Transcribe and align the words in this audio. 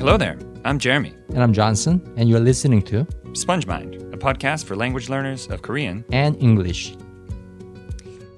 Hello 0.00 0.16
there. 0.16 0.38
I'm 0.64 0.78
Jeremy. 0.78 1.12
And 1.28 1.42
I'm 1.42 1.52
Johnson, 1.52 2.00
and 2.16 2.28
you're 2.28 2.40
listening 2.40 2.82
to 2.82 3.06
Sponge 3.34 3.66
Mind, 3.66 3.94
a 4.14 4.16
podcast 4.16 4.64
for 4.64 4.74
language 4.74 5.08
learners 5.08 5.46
of 5.48 5.62
Korean. 5.62 6.04
and 6.10 6.36
English. 6.42 6.94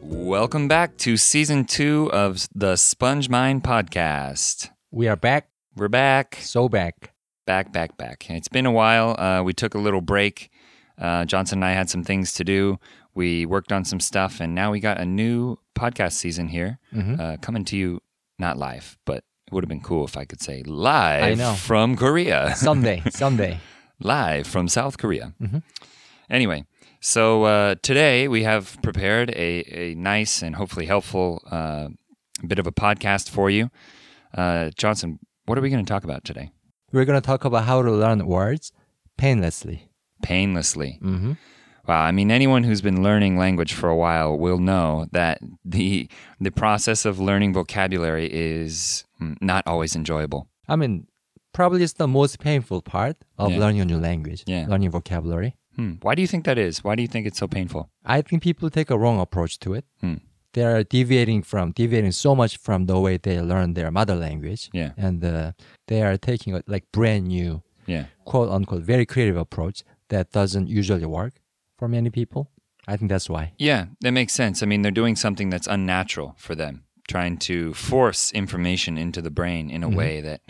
Welcome 0.03 0.67
back 0.69 0.97
to 0.99 1.17
season 1.17 1.65
two 1.65 2.11
of 2.13 2.47
the 2.55 2.77
Sponge 2.77 3.29
Mind 3.29 3.63
podcast. 3.63 4.71
We 4.91 5.07
are 5.09 5.17
back, 5.17 5.49
We're 5.77 5.89
back, 5.89 6.39
so 6.41 6.69
back. 6.69 7.13
back, 7.47 7.73
back, 7.73 7.97
back. 7.97 8.29
It's 8.29 8.49
been 8.49 8.67
a 8.67 8.73
while. 8.73 9.17
Uh, 9.19 9.43
we 9.43 9.53
took 9.53 9.75
a 9.75 9.79
little 9.79 10.01
break. 10.03 10.51
Uh, 10.99 11.25
Johnson 11.25 11.59
and 11.59 11.65
I 11.65 11.73
had 11.73 11.89
some 11.89 12.03
things 12.05 12.35
to 12.35 12.45
do. 12.45 12.79
We 13.15 13.47
worked 13.47 13.73
on 13.73 13.85
some 13.85 14.01
stuff, 14.01 14.41
and 14.41 14.55
now 14.55 14.73
we 14.73 14.81
got 14.81 14.99
a 14.99 15.05
new 15.05 15.59
podcast 15.77 16.13
season 16.15 16.49
here 16.49 16.79
uh, 17.19 17.37
coming 17.41 17.65
to 17.67 17.77
you, 17.77 18.01
not 18.39 18.59
live, 18.59 18.99
but 19.07 19.23
it 19.53 19.55
would 19.55 19.65
have 19.65 19.69
been 19.69 19.83
cool 19.83 20.07
if 20.07 20.17
I 20.17 20.25
could 20.25 20.41
say 20.41 20.63
live 20.63 21.23
I 21.23 21.35
know. 21.35 21.53
from 21.53 21.95
Korea. 21.95 22.55
Someday, 22.57 23.03
someday. 23.11 23.61
live 24.01 24.47
from 24.47 24.67
South 24.67 24.97
Korea. 24.97 25.35
Anyway, 26.31 26.65
so 27.01 27.45
uh, 27.45 27.75
today 27.83 28.29
we 28.29 28.45
have 28.45 28.79
prepared 28.83 29.29
a, 29.31 29.63
a 29.93 29.95
nice 29.95 30.41
and 30.41 30.57
hopefully 30.57 30.87
helpful 30.87 31.43
uh, 31.51 31.89
bit 32.47 32.59
of 32.59 32.67
a 32.67 32.73
podcast 32.73 33.29
for 33.29 33.51
you. 33.51 33.71
Uh, 34.35 34.71
Johnson, 34.75 35.19
what 35.45 35.59
are 35.59 35.61
we 35.61 35.69
going 35.69 35.85
to 35.85 35.89
talk 35.93 36.05
about 36.05 36.25
today? 36.25 36.51
We're 36.91 37.05
going 37.05 37.21
to 37.21 37.27
talk 37.27 37.45
about 37.45 37.65
how 37.65 37.83
to 37.83 37.93
learn 37.93 38.25
words 38.27 38.73
painlessly. 39.19 39.91
Painlessly. 40.23 40.99
Mm-hmm. 41.03 41.33
Wow, 41.87 42.03
I 42.03 42.13
mean, 42.13 42.31
anyone 42.31 42.63
who's 42.63 42.81
been 42.81 43.03
learning 43.03 43.37
language 43.37 43.73
for 43.73 43.89
a 43.89 43.97
while 43.97 44.39
will 44.39 44.59
know 44.59 45.07
that 45.11 45.41
the 45.65 46.09
the 46.41 46.53
process 46.53 47.05
of 47.05 47.19
learning 47.19 47.53
vocabulary 47.55 48.29
is 48.33 49.05
not 49.41 49.63
always 49.67 49.95
enjoyable. 49.97 50.49
I 50.69 50.77
mean, 50.77 51.07
probably 51.53 51.83
it's 51.83 51.95
the 51.95 52.09
most 52.09 52.39
painful 52.39 52.81
part 52.83 53.17
of 53.39 53.51
Yeah. 53.51 53.59
learning 53.63 53.81
a 53.81 53.85
new 53.85 53.99
language, 53.99 54.43
Yeah. 54.47 54.67
learning 54.69 54.91
vocabulary. 54.91 55.53
Hmm. 55.77 55.93
Why 56.03 56.15
do 56.15 56.21
you 56.23 56.29
think 56.29 56.45
that 56.45 56.59
is? 56.59 56.85
Why 56.85 56.95
do 56.97 57.03
you 57.03 57.09
think 57.09 57.27
it's 57.27 57.39
so 57.39 57.49
painful? 57.49 57.83
I 58.05 58.23
think 58.23 58.43
people 58.43 58.69
take 58.71 58.91
a 58.91 58.99
wrong 58.99 59.19
approach 59.21 59.59
to 59.61 59.75
it. 59.75 59.85
Hmm. 60.01 60.17
They 60.55 60.65
are 60.65 60.83
deviating 60.85 61.43
from 61.45 61.73
deviating 61.73 62.13
so 62.13 62.35
much 62.35 62.53
from 62.59 62.87
the 62.87 62.99
way 63.01 63.17
they 63.17 63.41
learn 63.41 63.73
their 63.75 63.91
mother 63.91 64.15
language, 64.27 64.69
Yeah. 64.73 64.91
and 64.99 65.25
uh, 65.25 65.53
they 65.89 66.03
are 66.03 66.19
taking 66.19 66.55
a 66.55 66.61
like 66.67 66.85
brand 66.93 67.27
new 67.29 67.63
Yeah. 67.87 68.05
quote 68.25 68.51
unquote 68.51 68.83
very 68.83 69.07
creative 69.07 69.37
approach 69.47 69.83
that 70.09 70.31
doesn't 70.33 70.69
usually 70.69 71.07
work 71.07 71.35
for 71.79 71.89
many 71.89 72.11
people. 72.11 72.43
I 72.87 72.97
think 72.99 73.09
that's 73.13 73.31
why. 73.31 73.53
Yeah, 73.59 73.87
that 74.03 74.13
makes 74.13 74.35
sense. 74.35 74.63
I 74.63 74.67
mean, 74.67 74.83
they're 74.83 75.01
doing 75.03 75.17
something 75.17 75.49
that's 75.51 75.67
unnatural 75.69 76.35
for 76.37 76.55
them, 76.55 76.83
trying 77.13 77.37
to 77.37 77.75
force 77.75 78.33
information 78.33 78.97
into 78.99 79.21
the 79.23 79.31
brain 79.31 79.71
in 79.71 79.83
a 79.83 79.87
mm-hmm. 79.87 79.97
way 79.97 80.21
that 80.21 80.41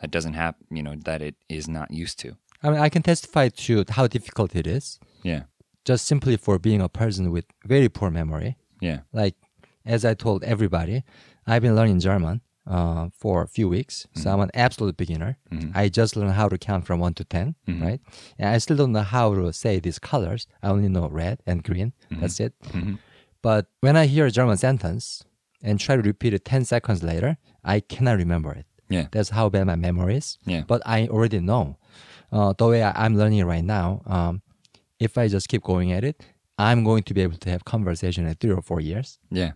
that 0.00 0.10
doesn't 0.10 0.34
happen, 0.34 0.66
you 0.76 0.82
know, 0.82 0.94
that 1.04 1.20
it 1.22 1.36
is 1.48 1.68
not 1.68 1.90
used 1.90 2.18
to. 2.20 2.36
I 2.62 2.70
mean, 2.70 2.80
I 2.80 2.88
can 2.88 3.02
testify 3.02 3.48
to 3.66 3.84
how 3.96 4.06
difficult 4.06 4.54
it 4.54 4.66
is 4.66 4.98
Yeah. 5.22 5.42
just 5.84 6.06
simply 6.06 6.36
for 6.36 6.58
being 6.58 6.80
a 6.80 6.88
person 6.88 7.30
with 7.30 7.46
very 7.64 7.88
poor 7.88 8.10
memory. 8.10 8.56
Yeah. 8.80 9.00
Like, 9.12 9.34
as 9.84 10.04
I 10.04 10.14
told 10.14 10.44
everybody, 10.44 11.02
I've 11.46 11.62
been 11.62 11.76
learning 11.76 12.00
German 12.00 12.40
uh, 12.66 13.08
for 13.22 13.42
a 13.42 13.48
few 13.48 13.68
weeks, 13.68 13.94
so 14.12 14.20
mm-hmm. 14.20 14.28
I'm 14.28 14.40
an 14.40 14.50
absolute 14.54 14.96
beginner. 14.96 15.38
Mm-hmm. 15.50 15.70
I 15.74 15.88
just 15.88 16.16
learned 16.16 16.32
how 16.32 16.48
to 16.48 16.58
count 16.58 16.86
from 16.86 17.00
one 17.00 17.14
to 17.14 17.24
10 17.24 17.54
right? 17.80 18.00
And 18.38 18.48
I 18.54 18.58
still 18.58 18.76
don't 18.76 18.92
know 18.92 19.08
how 19.16 19.34
to 19.34 19.52
say 19.52 19.80
these 19.80 19.98
colors. 19.98 20.46
I 20.62 20.68
only 20.68 20.88
know 20.88 21.08
red 21.08 21.36
and 21.46 21.62
green. 21.62 21.92
That's 22.10 22.38
it. 22.40 22.52
But 23.40 23.66
when 23.80 23.96
I 23.96 24.06
hear 24.06 24.26
a 24.26 24.30
German 24.30 24.56
sentence 24.56 25.24
and 25.62 25.78
try 25.80 25.96
to 25.96 26.02
repeat 26.02 26.34
it 26.34 26.44
10 26.44 26.64
seconds 26.64 27.02
later, 27.02 27.36
I 27.64 27.80
cannot 27.80 28.18
remember 28.18 28.52
it. 28.52 28.66
Yeah. 28.88 29.06
That's 29.10 29.30
how 29.30 29.48
bad 29.48 29.66
my 29.66 29.76
memory 29.76 30.16
is. 30.16 30.38
Yeah. 30.46 30.62
But 30.66 30.82
I 30.86 31.08
already 31.08 31.40
know. 31.40 31.76
Uh, 32.32 32.52
the 32.56 32.66
way 32.66 32.82
I, 32.82 32.92
I'm 33.04 33.16
learning 33.16 33.44
right 33.44 33.64
now, 33.64 34.02
um, 34.06 34.42
if 34.98 35.16
I 35.18 35.28
just 35.28 35.48
keep 35.48 35.62
going 35.62 35.92
at 35.92 36.04
it, 36.04 36.22
I'm 36.58 36.84
going 36.84 37.02
to 37.04 37.14
be 37.14 37.20
able 37.22 37.36
to 37.38 37.50
have 37.50 37.64
conversation 37.64 38.26
in 38.26 38.34
three 38.34 38.50
or 38.52 38.62
four 38.62 38.80
years. 38.80 39.18
Yeah. 39.30 39.52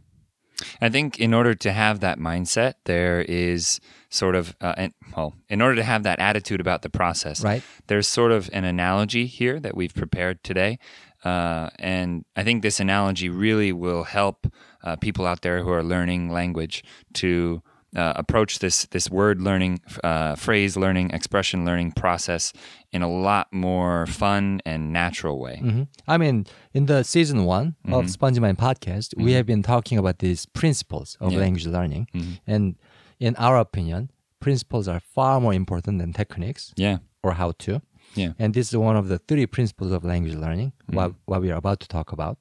I 0.81 0.89
think 0.91 1.19
in 1.19 1.35
order 1.35 1.55
to 1.55 1.73
have 1.73 2.01
that 2.01 2.19
mindset, 2.19 2.75
there 2.85 3.23
is 3.23 3.81
sort 4.11 4.37
of, 4.37 4.55
uh, 4.61 4.75
and, 4.77 4.93
well, 5.17 5.35
in 5.49 5.61
order 5.61 5.75
to 5.77 5.83
have 5.83 6.03
that 6.05 6.19
attitude 6.21 6.61
about 6.61 6.83
the 6.83 6.91
process, 6.91 7.43
Right. 7.43 7.63
there's 7.89 8.07
sort 8.07 8.31
of 8.31 8.49
an 8.53 8.65
analogy 8.65 9.27
here 9.27 9.59
that 9.59 9.77
we've 9.77 9.95
prepared 9.95 10.45
today. 10.45 10.79
Uh, 11.25 11.71
and 11.79 12.25
I 12.37 12.43
think 12.45 12.63
this 12.63 12.81
analogy 12.81 13.29
really 13.29 13.73
will 13.73 14.05
help 14.05 14.47
uh, 14.83 14.97
people 14.97 15.25
out 15.27 15.43
there 15.43 15.63
who 15.63 15.71
are 15.71 15.83
learning 15.83 16.31
language 16.31 16.83
to 17.15 17.63
uh, 17.95 18.15
approach 18.17 18.59
this 18.61 18.87
this 18.87 19.11
word 19.11 19.41
learning, 19.43 19.79
uh, 20.03 20.35
phrase 20.35 20.77
learning, 20.79 21.11
expression 21.11 21.65
learning 21.65 21.93
process 21.93 22.53
in 22.91 23.03
a 23.03 23.09
lot 23.11 23.53
more 23.53 24.07
fun 24.07 24.61
and 24.65 24.93
natural 24.93 25.39
way. 25.39 25.57
hmm 25.59 25.83
I 26.09 26.17
mean, 26.19 26.47
in 26.73 26.87
the 26.87 27.03
season 27.05 27.45
one 27.45 27.77
of 27.93 28.09
Spongy 28.11 28.41
Mind 28.41 28.59
podcast, 28.59 29.15
we 29.17 29.33
have 29.35 29.45
been 29.47 29.63
talking 29.63 29.99
about 29.99 30.19
these 30.19 30.47
principles 30.47 31.17
of 31.21 31.33
Yeah. 31.33 31.41
language 31.41 31.67
learning. 31.67 32.09
And 32.47 32.77
in 33.21 33.37
our 33.37 33.59
opinion, 33.59 34.11
principles 34.41 34.89
are 34.89 35.01
far 35.01 35.39
more 35.41 35.55
important 35.55 35.99
than 36.01 36.13
techniques 36.13 36.73
Yeah, 36.77 36.99
or 37.23 37.33
how 37.35 37.53
to. 37.59 37.81
Yeah. 38.15 38.33
And 38.39 38.55
this 38.55 38.69
is 38.69 38.77
one 38.77 38.97
of 38.97 39.09
the 39.09 39.19
three 39.19 39.47
principles 39.47 39.93
of 39.93 40.05
language 40.05 40.35
learning, 40.35 40.73
what, 40.87 41.15
what 41.25 41.41
we 41.41 41.51
are 41.51 41.57
about 41.57 41.81
to 41.81 41.89
talk 41.89 42.13
about. 42.13 42.39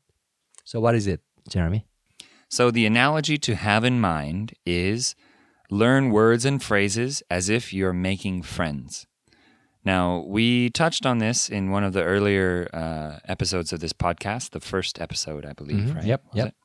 So, 0.66 0.80
what 0.80 0.96
is 0.96 1.08
it, 1.08 1.22
Jeremy? 1.50 1.86
So 2.52 2.70
the 2.70 2.86
analogy 2.86 3.38
to 3.38 3.56
have 3.56 3.86
in 3.86 4.02
mind 4.02 4.54
is 4.66 5.16
learn 5.70 6.12
words 6.12 6.44
and 6.44 6.62
phrases 6.62 7.24
as 7.32 7.48
if 7.48 7.74
you're 7.74 7.94
making 7.94 8.42
friends. 8.42 9.08
Now, 9.86 10.26
we 10.28 10.70
touched 10.70 11.06
on 11.06 11.20
this 11.20 11.48
in 11.50 11.72
one 11.72 11.86
of 11.86 11.94
the 11.94 12.04
earlier 12.04 12.70
uh, 12.74 13.20
episodes 13.26 13.72
of 13.72 13.80
this 13.80 13.94
podcast, 13.94 14.52
the 14.52 14.60
first 14.60 15.00
episode, 15.00 15.46
I 15.46 15.54
believe, 15.54 15.96
right? 15.96 16.04
Yep, 16.04 16.24
Was 16.34 16.38
yep. 16.38 16.56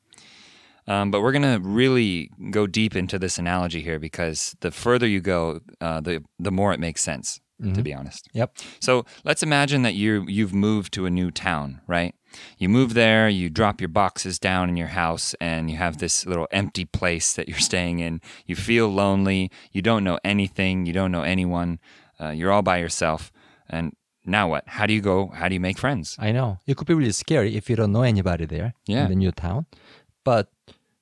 Um, 0.87 1.09
but 1.09 1.21
we're 1.21 1.31
going 1.31 1.41
to 1.43 1.59
really 1.65 2.31
go 2.51 2.67
deep 2.67 2.93
into 2.93 3.17
this 3.17 3.37
analogy 3.37 3.81
here 3.81 3.97
because 3.97 4.57
the 4.59 4.71
further 4.71 5.07
you 5.07 5.21
go, 5.21 5.61
uh, 5.79 6.01
the 6.01 6.23
the 6.37 6.51
more 6.51 6.73
it 6.73 6.79
makes 6.79 7.01
sense. 7.01 7.39
To 7.73 7.81
be 7.81 7.91
honest. 7.93 8.29
Yep. 8.33 8.55
So 8.79 9.03
let's 9.23 9.41
imagine 9.41 9.81
that 9.81 9.95
you 9.95 10.25
you've 10.27 10.53
moved 10.53 10.93
to 10.93 11.07
a 11.07 11.09
new 11.09 11.31
town, 11.31 11.81
right? 11.87 12.13
You 12.59 12.69
move 12.69 12.93
there, 12.93 13.27
you 13.29 13.49
drop 13.49 13.81
your 13.81 13.87
boxes 13.87 14.37
down 14.37 14.69
in 14.69 14.77
your 14.77 14.89
house, 14.89 15.33
and 15.41 15.71
you 15.71 15.77
have 15.77 15.97
this 15.97 16.25
little 16.27 16.47
empty 16.51 16.85
place 16.85 17.33
that 17.33 17.49
you're 17.49 17.57
staying 17.71 17.97
in. 17.99 18.21
You 18.45 18.55
feel 18.55 18.87
lonely. 18.89 19.49
You 19.71 19.81
don't 19.81 20.03
know 20.03 20.19
anything. 20.23 20.85
You 20.85 20.93
don't 20.93 21.11
know 21.11 21.23
anyone. 21.23 21.79
Uh, 22.21 22.29
you're 22.29 22.51
all 22.51 22.61
by 22.61 22.77
yourself. 22.77 23.31
And 23.67 23.93
now 24.23 24.49
what? 24.49 24.63
How 24.67 24.85
do 24.85 24.93
you 24.93 25.01
go? 25.01 25.27
How 25.33 25.47
do 25.47 25.55
you 25.55 25.59
make 25.59 25.79
friends? 25.79 26.15
I 26.19 26.31
know. 26.31 26.59
It 26.67 26.77
could 26.77 26.85
be 26.87 26.93
really 26.93 27.11
scary 27.11 27.55
if 27.55 27.69
you 27.71 27.75
don't 27.75 27.91
know 27.91 28.03
anybody 28.03 28.45
there 28.45 28.73
Yeah. 28.85 29.03
in 29.05 29.09
the 29.09 29.15
new 29.15 29.31
town. 29.31 29.65
But 30.23 30.51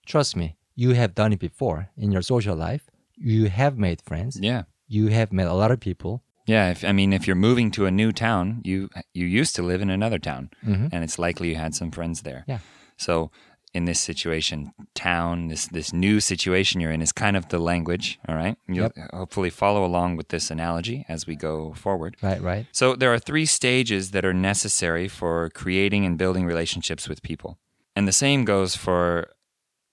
trust 0.05 0.35
me, 0.37 0.55
you 0.75 0.91
have 0.93 1.15
done 1.15 1.33
it 1.33 1.39
before 1.39 1.89
in 1.97 2.11
your 2.13 2.21
social 2.21 2.55
life. 2.55 2.89
You 3.17 3.49
have 3.49 3.77
made 3.77 4.01
friends. 4.01 4.39
Yeah. 4.41 4.63
You 4.87 5.07
have 5.07 5.33
met 5.33 5.47
a 5.47 5.53
lot 5.53 5.71
of 5.71 5.79
people. 5.79 6.21
Yeah, 6.45 6.69
if, 6.69 6.83
I 6.83 6.91
mean, 6.91 7.11
if 7.13 7.25
you're 7.27 7.35
moving 7.35 7.71
to 7.71 7.85
a 7.85 7.91
new 7.91 8.11
town, 8.11 8.61
you 8.63 8.89
you 9.13 9.25
used 9.25 9.55
to 9.55 9.63
live 9.63 9.81
in 9.81 9.89
another 9.89 10.19
town, 10.19 10.51
mm-hmm. 10.65 10.87
and 10.91 11.03
it's 11.03 11.17
likely 11.17 11.49
you 11.49 11.55
had 11.55 11.73
some 11.73 11.91
friends 11.91 12.21
there. 12.21 12.43
Yeah. 12.47 12.59
So 12.97 13.31
in 13.73 13.85
this 13.85 13.99
situation, 13.99 14.71
town, 14.93 15.49
this 15.49 15.67
this 15.67 15.91
new 15.91 16.19
situation 16.19 16.79
you're 16.79 16.91
in 16.91 17.01
is 17.01 17.11
kind 17.11 17.35
of 17.35 17.49
the 17.49 17.59
language. 17.59 18.19
All 18.27 18.35
right. 18.35 18.57
You'll 18.67 18.91
hopefully 19.11 19.49
follow 19.49 19.83
along 19.83 20.15
with 20.15 20.29
this 20.29 20.49
analogy 20.49 21.05
as 21.09 21.27
we 21.27 21.35
go 21.35 21.73
forward. 21.73 22.15
Right, 22.21 22.41
right. 22.41 22.67
So 22.71 22.95
there 22.95 23.13
are 23.13 23.19
three 23.19 23.45
stages 23.45 24.11
that 24.11 24.23
are 24.23 24.33
necessary 24.33 25.07
for 25.07 25.49
creating 25.49 26.05
and 26.05 26.17
building 26.17 26.45
relationships 26.45 27.09
with 27.09 27.21
people, 27.21 27.57
and 27.95 28.07
the 28.07 28.13
same 28.13 28.45
goes 28.45 28.75
for 28.75 29.29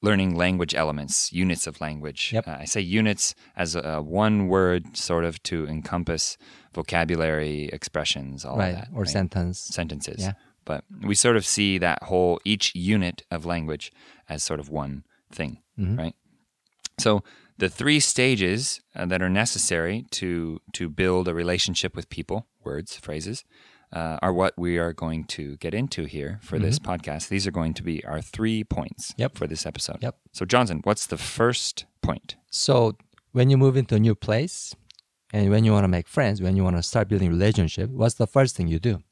learning 0.03 0.37
language 0.37 0.75
elements, 0.75 1.33
units 1.33 1.67
of 1.67 1.81
language. 1.81 2.31
Yep. 2.33 2.49
Uh, 2.49 2.57
I 2.61 2.65
say 2.67 2.81
units 2.81 3.35
as 3.57 3.75
a, 3.77 3.81
a 3.81 4.03
one 4.03 4.49
word, 4.49 4.97
sort 4.97 5.25
of 5.25 5.43
to 5.45 5.67
encompass 5.67 6.37
vocabulary, 6.75 7.71
expressions, 7.73 8.45
all 8.45 8.59
right. 8.59 8.75
that, 8.75 8.89
or 8.95 9.03
right? 9.03 9.09
sentence. 9.09 9.59
sentences. 9.61 10.21
Yeah. 10.21 10.33
But 10.65 10.85
we 11.03 11.15
sort 11.15 11.37
of 11.37 11.45
see 11.47 11.79
that 11.79 12.03
whole 12.05 12.41
each 12.45 12.75
unit 12.75 13.23
of 13.31 13.45
language 13.47 13.93
as 14.29 14.43
sort 14.43 14.61
of 14.61 14.69
one 14.69 15.05
thing, 15.31 15.59
Mm-hmm. 15.79 15.97
right? 15.99 16.15
So 16.99 17.23
the 17.59 17.69
three 17.71 18.01
stages 18.01 18.81
uh, 18.95 19.07
that 19.07 19.23
are 19.23 19.31
necessary 19.31 20.05
to 20.11 20.61
to 20.75 20.89
build 20.89 21.29
a 21.29 21.35
relationship 21.35 21.97
with 21.97 22.09
people, 22.09 22.47
words, 22.65 22.97
phrases, 22.97 23.45
uh, 23.93 24.19
are 24.23 24.33
what 24.33 24.55
we 24.57 24.79
are 24.79 24.93
going 24.93 25.25
to 25.25 25.57
get 25.59 25.75
into 25.75 26.05
here 26.05 26.39
for 26.43 26.59
this 26.59 26.79
podcast. 26.79 27.29
These 27.29 27.47
are 27.47 27.51
going 27.51 27.75
to 27.75 27.83
be 27.83 28.05
our 28.05 28.21
three 28.23 28.65
points 28.65 29.13
Mm-hmm. 29.13 29.21
Yep. 29.23 29.39
for 29.39 29.47
this 29.47 29.67
episode. 29.67 29.99
Yep. 30.03 30.17
So 30.33 30.45
Johnson, 30.45 30.81
what's 30.85 31.07
the 31.07 31.19
first 31.19 31.85
point? 32.03 32.37
So 32.51 32.97
when 33.33 33.51
you 33.51 33.57
move 33.59 33.77
into 33.77 33.95
a 33.97 33.99
new 34.01 34.15
place 34.15 34.75
and 35.33 35.51
when 35.51 35.65
you 35.65 35.73
want 35.73 35.85
to 35.85 35.89
make 35.89 36.09
friends, 36.09 36.41
when 36.43 36.57
you 36.57 36.65
want 36.65 36.77
to 36.77 36.83
start 36.83 37.09
building 37.09 37.31
relationship, 37.31 37.91
what's 37.91 38.15
the 38.15 38.27
first 38.27 38.57
thing 38.57 38.69
you 38.69 38.79
do? 38.79 39.03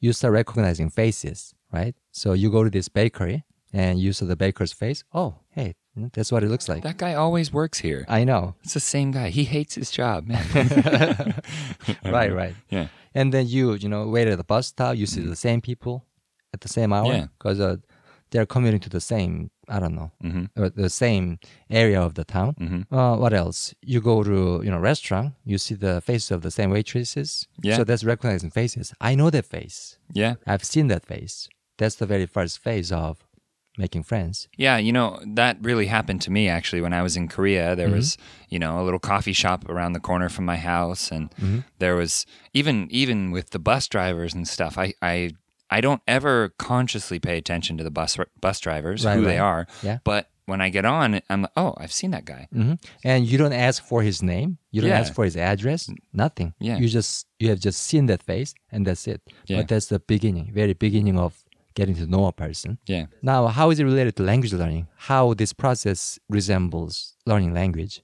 You 0.00 0.12
start 0.12 0.32
recognizing 0.34 0.90
faces, 0.90 1.54
right? 1.72 1.94
So 2.12 2.32
you 2.32 2.50
go 2.50 2.62
to 2.64 2.70
this 2.70 2.88
bakery 2.88 3.44
and 3.72 3.98
you 4.00 4.12
saw 4.12 4.26
the 4.26 4.36
baker's 4.36 4.72
face. 4.72 5.04
Oh, 5.12 5.36
hey, 5.50 5.74
that's 6.12 6.30
what 6.30 6.42
it 6.44 6.50
looks 6.50 6.68
like. 6.68 6.82
That 6.82 6.98
guy 6.98 7.14
always 7.14 7.52
works 7.52 7.78
here. 7.78 8.04
I 8.08 8.24
know. 8.24 8.54
It's 8.62 8.74
the 8.74 8.80
same 8.80 9.10
guy. 9.12 9.30
He 9.30 9.44
hates 9.44 9.74
his 9.76 9.90
job, 9.90 10.26
man. 10.26 10.44
right, 12.04 12.32
right. 12.32 12.54
Yeah. 12.68 12.88
And 13.18 13.32
then 13.34 13.46
you, 13.48 13.74
you 13.82 13.88
know, 13.88 14.02
wait 14.14 14.28
at 14.28 14.36
the 14.38 14.44
bus 14.44 14.66
stop. 14.68 14.96
You 14.96 15.06
see 15.06 15.22
the 15.22 15.36
same 15.46 15.60
people 15.60 16.04
at 16.54 16.60
the 16.60 16.68
same 16.68 16.92
hour 16.92 17.12
Yeah. 17.12 17.26
because 17.38 17.58
uh, 17.60 17.76
they're 18.30 18.46
commuting 18.46 18.80
to 18.80 18.90
the 18.90 19.00
same. 19.00 19.50
I 19.68 19.80
don't 19.80 19.96
know, 20.00 20.10
uh, 20.56 20.70
the 20.84 20.90
same 20.90 21.38
area 21.68 22.00
of 22.00 22.14
the 22.14 22.24
town. 22.24 22.54
Mm-hmm. 22.60 22.94
Uh, 22.94 23.16
what 23.22 23.32
else? 23.32 23.74
You 23.82 24.00
go 24.00 24.22
to 24.22 24.60
you 24.64 24.70
know 24.70 24.78
restaurant. 24.78 25.32
You 25.44 25.58
see 25.58 25.74
the 25.74 26.00
faces 26.00 26.30
of 26.30 26.40
the 26.42 26.50
same 26.52 26.70
waitresses. 26.70 27.48
Yeah. 27.62 27.76
So 27.76 27.82
that's 27.84 28.04
recognizing 28.04 28.50
faces. 28.50 28.94
I 29.00 29.14
know 29.16 29.28
that 29.30 29.44
face. 29.46 29.98
Yeah. 30.12 30.34
I've 30.46 30.62
seen 30.64 30.86
that 30.88 31.04
face. 31.04 31.48
That's 31.78 31.96
the 31.96 32.06
very 32.06 32.26
first 32.26 32.54
phase 32.62 32.92
of 32.92 33.25
making 33.78 34.02
friends. 34.04 34.48
Yeah, 34.56 34.76
you 34.78 34.92
know, 34.92 35.20
that 35.34 35.58
really 35.60 35.86
happened 35.86 36.20
to 36.22 36.30
me 36.30 36.48
actually 36.48 36.80
when 36.80 36.92
I 36.92 37.02
was 37.02 37.16
in 37.16 37.28
Korea. 37.28 37.74
There 37.76 37.90
was, 37.90 38.16
you 38.48 38.58
know, 38.58 38.80
a 38.80 38.84
little 38.84 38.98
coffee 39.00 39.32
shop 39.32 39.68
around 39.68 39.92
the 39.92 40.00
corner 40.00 40.28
from 40.28 40.44
my 40.44 40.56
house 40.56 41.10
and 41.12 41.30
there 41.78 41.94
was 41.96 42.26
even 42.54 42.88
even 42.90 43.30
with 43.30 43.50
the 43.50 43.58
bus 43.58 43.86
drivers 43.88 44.34
and 44.34 44.46
stuff. 44.48 44.78
I 44.78 44.94
I 45.02 45.30
I 45.70 45.80
don't 45.80 46.02
ever 46.06 46.50
consciously 46.58 47.18
pay 47.18 47.36
attention 47.38 47.76
to 47.78 47.84
the 47.84 47.90
bus 47.90 48.16
bus 48.40 48.60
drivers 48.60 49.04
Right, 49.04 49.16
who 49.16 49.24
they 49.24 49.38
are. 49.38 49.66
Yeah. 49.82 49.98
But 50.04 50.30
when 50.46 50.60
I 50.60 50.68
get 50.68 50.84
on, 50.84 51.20
I'm 51.28 51.42
like, 51.42 51.50
"Oh, 51.56 51.74
I've 51.76 51.90
seen 51.92 52.12
that 52.12 52.24
guy." 52.24 52.46
hmm 52.52 52.74
And 53.02 53.26
you 53.26 53.36
don't 53.36 53.52
ask 53.52 53.82
for 53.84 54.00
his 54.02 54.22
name. 54.22 54.58
You 54.70 54.80
don't 54.80 54.90
Yeah. 54.90 55.00
ask 55.00 55.12
for 55.12 55.24
his 55.24 55.36
address. 55.36 55.90
Nothing. 56.12 56.54
Yeah. 56.60 56.78
You 56.78 56.86
just 56.88 57.26
you 57.40 57.48
have 57.48 57.58
just 57.58 57.82
seen 57.82 58.06
that 58.06 58.22
face, 58.22 58.54
and 58.70 58.86
that's 58.86 59.08
it. 59.08 59.20
Yeah. 59.48 59.56
But 59.58 59.68
that's 59.68 59.86
the 59.86 59.98
beginning, 59.98 60.52
very 60.54 60.72
beginning 60.74 61.18
of 61.18 61.42
getting 61.76 61.94
to 61.94 62.06
know 62.06 62.26
a 62.26 62.32
person. 62.32 62.78
Yeah. 62.86 63.06
Now, 63.22 63.46
how 63.58 63.70
is 63.70 63.78
it 63.78 63.84
related 63.84 64.16
to 64.16 64.22
language 64.24 64.52
learning? 64.52 64.88
How 65.10 65.34
this 65.34 65.52
process 65.52 66.18
resembles 66.28 67.14
learning 67.26 67.54
language? 67.54 68.02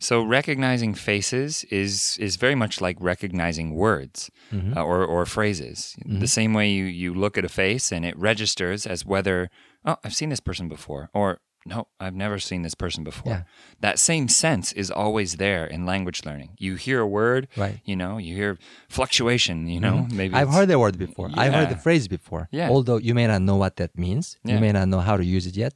So 0.00 0.22
recognizing 0.22 0.94
faces 0.94 1.64
is 1.82 2.16
is 2.18 2.36
very 2.36 2.54
much 2.54 2.80
like 2.80 2.96
recognizing 3.00 3.74
words 3.74 4.30
uh, 4.76 4.82
or 4.82 5.04
or 5.04 5.26
phrases. 5.26 5.94
The 6.04 6.26
same 6.26 6.52
way 6.54 6.70
you 6.70 6.84
you 6.84 7.14
look 7.14 7.36
at 7.38 7.44
a 7.44 7.48
face 7.48 7.92
and 7.92 8.04
it 8.04 8.16
registers 8.18 8.86
as 8.86 9.04
whether 9.04 9.50
oh 9.84 9.96
I've 10.02 10.14
seen 10.14 10.30
this 10.30 10.40
person 10.40 10.68
before 10.68 11.10
or 11.12 11.38
no 11.66 11.88
I've 12.00 12.14
never 12.14 12.38
seen 12.38 12.62
this 12.62 12.74
person 12.74 13.04
before. 13.04 13.32
Yeah. 13.32 13.42
That 13.80 13.98
same 13.98 14.28
sense 14.28 14.72
is 14.72 14.90
always 14.90 15.36
there 15.36 15.66
in 15.66 15.86
language 15.86 16.24
learning. 16.24 16.50
You 16.58 16.76
hear 16.76 17.00
a 17.00 17.06
word, 17.06 17.48
Right. 17.56 17.80
You 17.84 17.96
know, 17.96 18.18
you 18.18 18.34
hear 18.34 18.58
fluctuation. 18.88 19.68
You 19.68 19.80
know, 19.80 19.96
mm-hmm. 19.98 20.16
maybe 20.16 20.34
I've 20.34 20.50
heard 20.50 20.68
the 20.68 20.78
word 20.78 20.98
before. 20.98 21.30
I've 21.34 21.52
heard 21.52 21.70
the 21.70 21.76
phrase 21.76 22.08
before. 22.08 22.48
Yeah. 22.50 22.68
Although 22.68 22.98
you 22.98 23.14
may 23.14 23.26
not 23.26 23.42
know 23.42 23.56
what 23.56 23.76
that 23.76 23.98
means, 23.98 24.38
you 24.44 24.58
may 24.58 24.72
not 24.72 24.88
know 24.88 25.00
how 25.00 25.16
to 25.16 25.24
use 25.24 25.46
it 25.46 25.56
yet, 25.56 25.74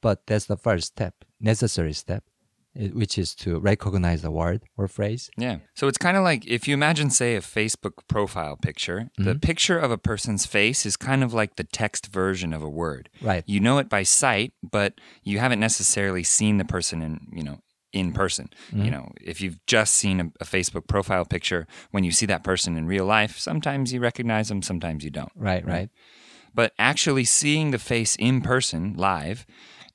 but 0.00 0.26
that's 0.26 0.46
the 0.46 0.56
first 0.56 0.88
step, 0.88 1.24
necessary 1.40 1.92
step, 1.92 2.24
which 2.74 3.18
is 3.18 3.34
to 3.34 3.58
recognize 3.58 4.22
the 4.22 4.30
word 4.30 4.62
or 4.76 4.88
phrase. 4.88 5.30
Yeah. 5.36 5.58
So 5.74 5.88
it's 5.88 5.98
kind 5.98 6.16
of 6.16 6.22
like 6.24 6.46
if 6.46 6.66
you 6.66 6.74
imagine, 6.74 7.10
say, 7.10 7.36
a 7.36 7.40
Facebook 7.40 8.06
profile 8.08 8.56
picture, 8.56 9.10
the 9.18 9.32
Mm-hmm. 9.32 9.38
picture 9.40 9.78
of 9.78 9.90
a 9.90 9.98
person's 9.98 10.46
face 10.46 10.86
is 10.86 10.96
kind 10.96 11.22
of 11.22 11.34
like 11.34 11.56
the 11.56 11.64
text 11.64 12.06
version 12.06 12.52
of 12.52 12.62
a 12.62 12.68
word. 12.68 13.08
Right. 13.20 13.44
You 13.46 13.60
know 13.60 13.78
it 13.78 13.88
by 13.88 14.02
sight, 14.04 14.52
but 14.62 14.94
you 15.22 15.38
haven't 15.38 15.60
necessarily 15.60 16.22
seen 16.22 16.58
the 16.58 16.64
person 16.64 17.02
in, 17.02 17.28
you 17.32 17.42
know, 17.42 17.58
in 17.92 18.12
person. 18.12 18.48
Mm-hmm. 18.70 18.84
You 18.84 18.90
know, 18.90 19.12
if 19.20 19.40
you've 19.42 19.58
just 19.66 19.94
seen 19.94 20.20
a, 20.20 20.24
a 20.40 20.44
Facebook 20.46 20.86
profile 20.88 21.26
picture, 21.26 21.66
when 21.90 22.04
you 22.04 22.10
see 22.10 22.24
that 22.26 22.42
person 22.42 22.76
in 22.76 22.86
real 22.86 23.04
life, 23.04 23.38
sometimes 23.38 23.92
you 23.92 24.00
recognize 24.00 24.48
them, 24.48 24.62
sometimes 24.62 25.04
you 25.04 25.10
don't. 25.10 25.32
Right, 25.36 25.64
right. 25.66 25.90
But 26.54 26.72
actually 26.78 27.24
seeing 27.24 27.70
the 27.70 27.78
face 27.78 28.16
in 28.16 28.40
person 28.40 28.94
live 28.96 29.46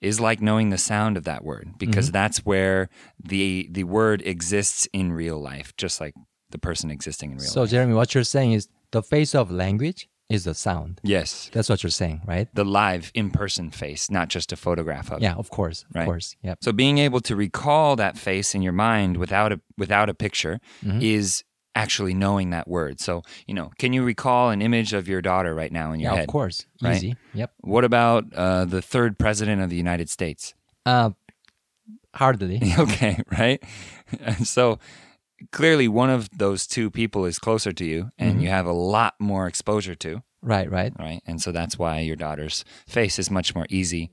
is 0.01 0.19
like 0.19 0.41
knowing 0.41 0.69
the 0.69 0.77
sound 0.77 1.17
of 1.17 1.23
that 1.25 1.44
word 1.44 1.73
because 1.77 2.07
Mm-hmm. 2.07 2.13
that's 2.13 2.39
where 2.45 2.89
the 3.23 3.67
the 3.71 3.83
word 3.83 4.21
exists 4.25 4.88
in 4.94 5.11
real 5.13 5.39
life, 5.39 5.75
just 5.77 5.99
like 6.01 6.13
the 6.51 6.57
person 6.59 6.91
existing 6.91 7.31
in 7.31 7.38
real 7.38 7.47
So, 7.47 7.61
life. 7.61 7.69
So, 7.69 7.75
Jeremy, 7.75 7.94
what 7.94 8.13
you're 8.15 8.23
saying 8.23 8.53
is 8.53 8.67
the 8.91 9.03
face 9.03 9.33
of 9.35 9.51
language 9.51 10.07
is 10.29 10.44
the 10.44 10.53
sound. 10.53 10.99
Yes. 11.03 11.49
That's 11.53 11.69
what 11.69 11.83
you're 11.83 11.89
saying, 11.89 12.21
right? 12.25 12.47
The 12.53 12.65
live 12.65 13.11
in 13.13 13.31
person 13.31 13.71
face, 13.71 14.11
not 14.11 14.27
just 14.27 14.51
a 14.51 14.55
photograph 14.57 15.09
of 15.11 15.17
it. 15.19 15.23
Yeah, 15.23 15.35
of 15.35 15.49
course, 15.49 15.85
Right? 15.95 16.01
of 16.01 16.05
course. 16.05 16.35
Yep. 16.44 16.57
So 16.61 16.71
being 16.73 16.97
able 16.97 17.21
to 17.21 17.35
recall 17.35 17.95
that 17.95 18.17
face 18.17 18.53
in 18.53 18.61
your 18.61 18.73
mind 18.73 19.17
without 19.17 19.51
a 19.53 19.61
without 19.77 20.09
a 20.09 20.13
picture 20.13 20.59
Mm-hmm. 20.83 21.01
is 21.01 21.44
actually 21.77 22.13
knowing 22.15 22.50
that 22.50 22.68
word. 22.68 23.00
So, 23.00 23.21
you 23.45 23.53
know, 23.53 23.71
can 23.77 23.94
you 23.94 24.03
recall 24.03 24.50
an 24.50 24.62
image 24.62 24.94
of 24.94 25.07
your 25.07 25.21
daughter 25.21 25.53
right 25.53 25.71
now 25.71 25.91
in 25.94 26.00
your 26.00 26.12
Yeah, 26.12 26.15
head? 26.18 26.24
of 26.29 26.31
course. 26.31 26.65
right? 26.81 26.95
Easy. 26.97 27.15
Yep. 27.33 27.51
What 27.62 27.83
about 27.85 28.25
uh, 28.33 28.65
the 28.65 28.81
third 28.81 29.18
president 29.19 29.62
of 29.62 29.69
the 29.69 29.75
United 29.75 30.09
States? 30.09 30.56
Uh, 30.85 31.12
hardly. 32.15 32.62
okay, 32.79 33.21
right? 33.31 33.62
And 34.19 34.47
so 34.56 34.79
clearly 35.51 35.88
one 35.88 36.09
of 36.09 36.29
those 36.35 36.65
two 36.65 36.89
people 36.89 37.25
is 37.25 37.38
closer 37.39 37.71
to 37.71 37.85
you 37.85 38.09
and 38.18 38.31
Mm-hmm. 38.33 38.41
you 38.41 38.50
have 38.50 38.65
a 38.65 38.73
lot 38.73 39.13
more 39.19 39.45
exposure 39.47 39.95
to, 39.95 40.23
right, 40.41 40.69
right. 40.71 40.94
right? 40.97 41.21
And 41.27 41.39
so 41.41 41.51
that's 41.51 41.77
why 41.77 42.00
your 42.00 42.15
daughter's 42.15 42.65
face 42.88 43.19
is 43.19 43.30
much 43.30 43.53
more 43.53 43.68
easy 43.69 44.09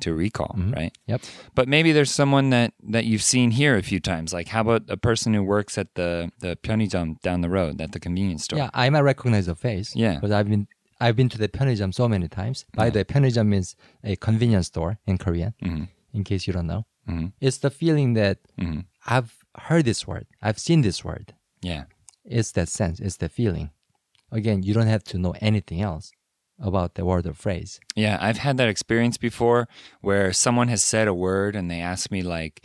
to 0.00 0.14
recall, 0.14 0.54
mm-hmm. 0.56 0.72
right? 0.72 0.98
Yep. 1.06 1.22
But 1.54 1.68
maybe 1.68 1.92
there's 1.92 2.10
someone 2.10 2.50
that 2.50 2.72
that 2.82 3.04
you've 3.04 3.22
seen 3.22 3.50
here 3.52 3.76
a 3.76 3.82
few 3.82 4.00
times. 4.00 4.32
Like 4.32 4.48
how 4.48 4.62
about 4.62 4.82
a 4.88 4.96
person 4.96 5.34
who 5.34 5.42
works 5.42 5.78
at 5.78 5.94
the 5.94 6.30
the 6.40 6.56
pyeonijam 6.56 7.20
down 7.22 7.40
the 7.40 7.50
road 7.50 7.80
at 7.80 7.92
the 7.92 8.00
convenience 8.00 8.44
store? 8.44 8.58
Yeah, 8.58 8.70
I 8.74 8.90
might 8.90 9.00
recognize 9.02 9.46
the 9.46 9.54
face. 9.54 9.94
Yeah, 9.94 10.14
because 10.14 10.30
I've 10.30 10.48
been 10.48 10.68
I've 11.00 11.16
been 11.16 11.28
to 11.30 11.38
the 11.38 11.48
pyeonijam 11.48 11.94
so 11.94 12.08
many 12.08 12.28
times. 12.28 12.64
By 12.74 12.86
yeah. 12.86 12.90
the 12.90 12.98
way, 13.00 13.04
pyeonijam 13.04 13.46
means 13.46 13.76
a 14.04 14.16
convenience 14.16 14.66
store 14.66 14.98
in 15.06 15.18
Korean. 15.18 15.54
Mm-hmm. 15.62 15.84
In 16.12 16.24
case 16.24 16.46
you 16.46 16.52
don't 16.52 16.66
know, 16.66 16.86
mm-hmm. 17.08 17.28
it's 17.40 17.58
the 17.58 17.70
feeling 17.70 18.14
that 18.14 18.38
mm-hmm. 18.58 18.80
I've 19.06 19.32
heard 19.56 19.84
this 19.84 20.06
word, 20.06 20.26
I've 20.42 20.58
seen 20.58 20.82
this 20.82 21.04
word. 21.04 21.34
Yeah, 21.62 21.84
it's 22.24 22.52
that 22.52 22.68
sense, 22.68 23.00
it's 23.00 23.16
the 23.16 23.28
feeling. 23.28 23.70
Again, 24.32 24.62
you 24.62 24.74
don't 24.74 24.86
have 24.86 25.04
to 25.04 25.18
know 25.18 25.34
anything 25.40 25.80
else 25.82 26.12
about 26.59 26.95
the 26.95 27.03
word 27.05 27.25
or 27.27 27.33
phrase. 27.33 27.79
Yeah, 27.95 28.17
I've 28.21 28.37
had 28.37 28.57
that 28.57 28.69
experience 28.69 29.17
before 29.17 29.67
where 30.01 30.31
someone 30.31 30.67
has 30.69 30.83
said 30.83 31.07
a 31.07 31.13
word 31.13 31.55
and 31.55 31.69
they 31.69 31.81
ask 31.81 32.11
me 32.11 32.23
like, 32.23 32.61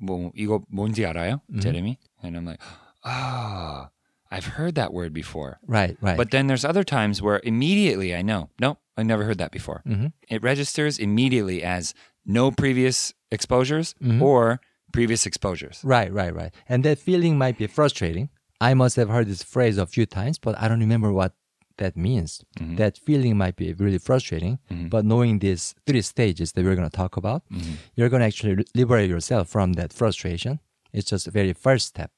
뭐 0.00 0.32
이거 0.36 0.64
뭔지 0.72 1.04
알아요, 1.06 1.40
Jeremy? 1.58 1.98
And 2.22 2.36
I'm 2.36 2.44
like, 2.44 2.60
ah, 3.04 3.90
I've 4.30 4.46
heard 4.56 4.74
that 4.76 4.92
word 4.92 5.12
before. 5.12 5.58
Right, 5.66 5.96
right. 6.00 6.16
But 6.16 6.30
then 6.30 6.46
there's 6.46 6.64
other 6.64 6.84
times 6.84 7.20
where 7.22 7.40
immediately 7.44 8.14
I 8.14 8.22
know, 8.22 8.50
nope, 8.60 8.78
I 8.96 9.02
never 9.02 9.24
heard 9.24 9.38
that 9.38 9.52
before. 9.52 9.82
Mhm. 9.86 10.12
It 10.28 10.42
registers 10.42 10.98
immediately 10.98 11.62
as 11.62 11.94
no 12.26 12.50
previous 12.50 13.12
exposures 13.30 13.94
Mm-hmm. 14.02 14.22
or 14.22 14.60
previous 14.92 15.24
exposures. 15.26 15.80
Right, 15.84 16.12
right, 16.12 16.34
right. 16.34 16.52
And 16.68 16.84
that 16.84 16.98
feeling 16.98 17.38
might 17.38 17.56
be 17.56 17.66
frustrating. 17.66 18.28
I 18.60 18.74
must 18.74 18.96
have 18.96 19.08
heard 19.08 19.26
this 19.26 19.42
phrase 19.42 19.78
a 19.78 19.86
few 19.86 20.04
times, 20.06 20.38
but 20.38 20.54
I 20.60 20.68
don't 20.68 20.80
remember 20.80 21.12
what 21.12 21.32
that 21.77 21.95
means. 21.95 22.43
Mm-hmm. 22.59 22.75
That 22.75 22.97
feeling 22.97 23.37
might 23.37 23.55
be 23.55 23.73
really 23.73 23.97
frustrating. 23.97 24.59
Mm-hmm. 24.71 24.87
But 24.87 25.05
knowing 25.05 25.39
these 25.39 25.75
three 25.85 26.01
stages 26.01 26.51
that 26.51 26.63
we're 26.63 26.75
going 26.75 26.89
to 26.89 26.95
talk 26.95 27.17
about, 27.17 27.43
mm-hmm. 27.51 27.73
you're 27.95 28.09
going 28.09 28.21
to 28.21 28.25
actually 28.25 28.65
liberate 28.75 29.09
yourself 29.09 29.49
from 29.49 29.73
that 29.73 29.93
frustration. 29.93 30.59
It's 30.93 31.09
just 31.09 31.27
a 31.27 31.31
very 31.31 31.53
first 31.53 31.87
step 31.87 32.11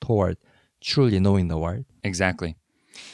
toward 0.00 0.36
truly 0.80 1.20
knowing 1.20 1.48
the 1.48 1.58
word. 1.58 1.84
Exactly. 2.02 2.56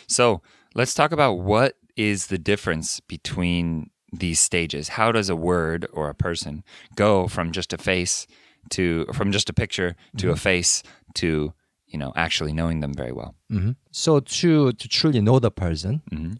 So 0.07 0.43
let's 0.75 0.95
talk 0.95 1.13
about 1.13 1.35
what 1.35 1.77
is 1.97 2.29
the 2.29 2.39
difference 2.39 3.01
between 3.01 3.91
these 4.13 4.41
stages. 4.41 4.91
How 4.91 5.13
does 5.13 5.29
a 5.29 5.37
word 5.37 5.87
or 5.93 6.09
a 6.09 6.15
person 6.15 6.65
go 6.97 7.29
from 7.29 7.53
just 7.53 7.73
a 7.73 7.79
face 7.79 8.27
to, 8.71 9.07
from 9.13 9.33
just 9.33 9.51
a 9.51 9.53
picture 9.53 9.97
to 10.19 10.31
a 10.31 10.37
face 10.37 10.83
to, 11.15 11.53
you 11.89 11.99
know, 11.99 12.13
actually 12.17 12.53
knowing 12.53 12.81
them 12.81 12.93
very 12.95 13.13
well? 13.13 13.35
hmm 13.51 13.73
So 13.91 14.21
to 14.21 14.73
to 14.73 14.89
truly 14.89 15.21
know 15.21 15.39
the 15.41 15.51
person, 15.51 16.03
Mhm. 16.13 16.39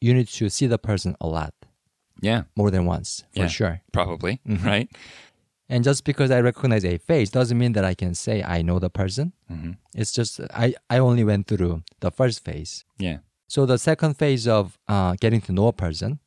you 0.00 0.14
need 0.14 0.28
to 0.38 0.48
see 0.50 0.66
the 0.68 0.78
person 0.78 1.14
a 1.20 1.26
lot, 1.26 1.52
Yeah, 2.22 2.42
more 2.56 2.70
than 2.70 2.84
once, 2.86 3.24
for 3.34 3.42
Yeah. 3.42 3.48
sure. 3.48 3.80
probably. 3.92 4.40
Mm-hmm. 4.48 4.66
Right. 4.66 4.88
And 5.68 5.84
just 5.84 6.04
because 6.04 6.30
I 6.30 6.40
recognize 6.40 6.84
a 6.84 6.96
face 6.98 7.28
doesn't 7.30 7.58
mean 7.58 7.72
that 7.72 7.84
I 7.84 7.94
can 7.94 8.14
say 8.14 8.42
I 8.42 8.62
know 8.62 8.78
the 8.78 8.90
person. 8.90 9.32
Mhm. 9.50 9.76
It's 9.94 10.12
just 10.12 10.40
I, 10.64 10.74
I 10.94 10.98
only 10.98 11.24
went 11.24 11.46
through 11.46 11.82
the 12.00 12.10
first 12.10 12.44
phase. 12.44 12.84
Yeah. 12.98 13.18
So 13.48 13.66
the 13.66 13.78
second 13.78 14.14
phase 14.16 14.46
of 14.48 14.78
uh, 14.88 15.14
getting 15.20 15.40
to 15.46 15.52
know 15.52 15.66
a 15.68 15.72
person 15.72 16.18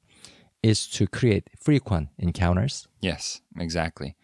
is 0.62 0.88
to 0.98 1.08
create 1.08 1.44
frequent 1.58 2.10
encounters. 2.18 2.88
Yes, 3.02 3.42
exactly. 3.58 4.16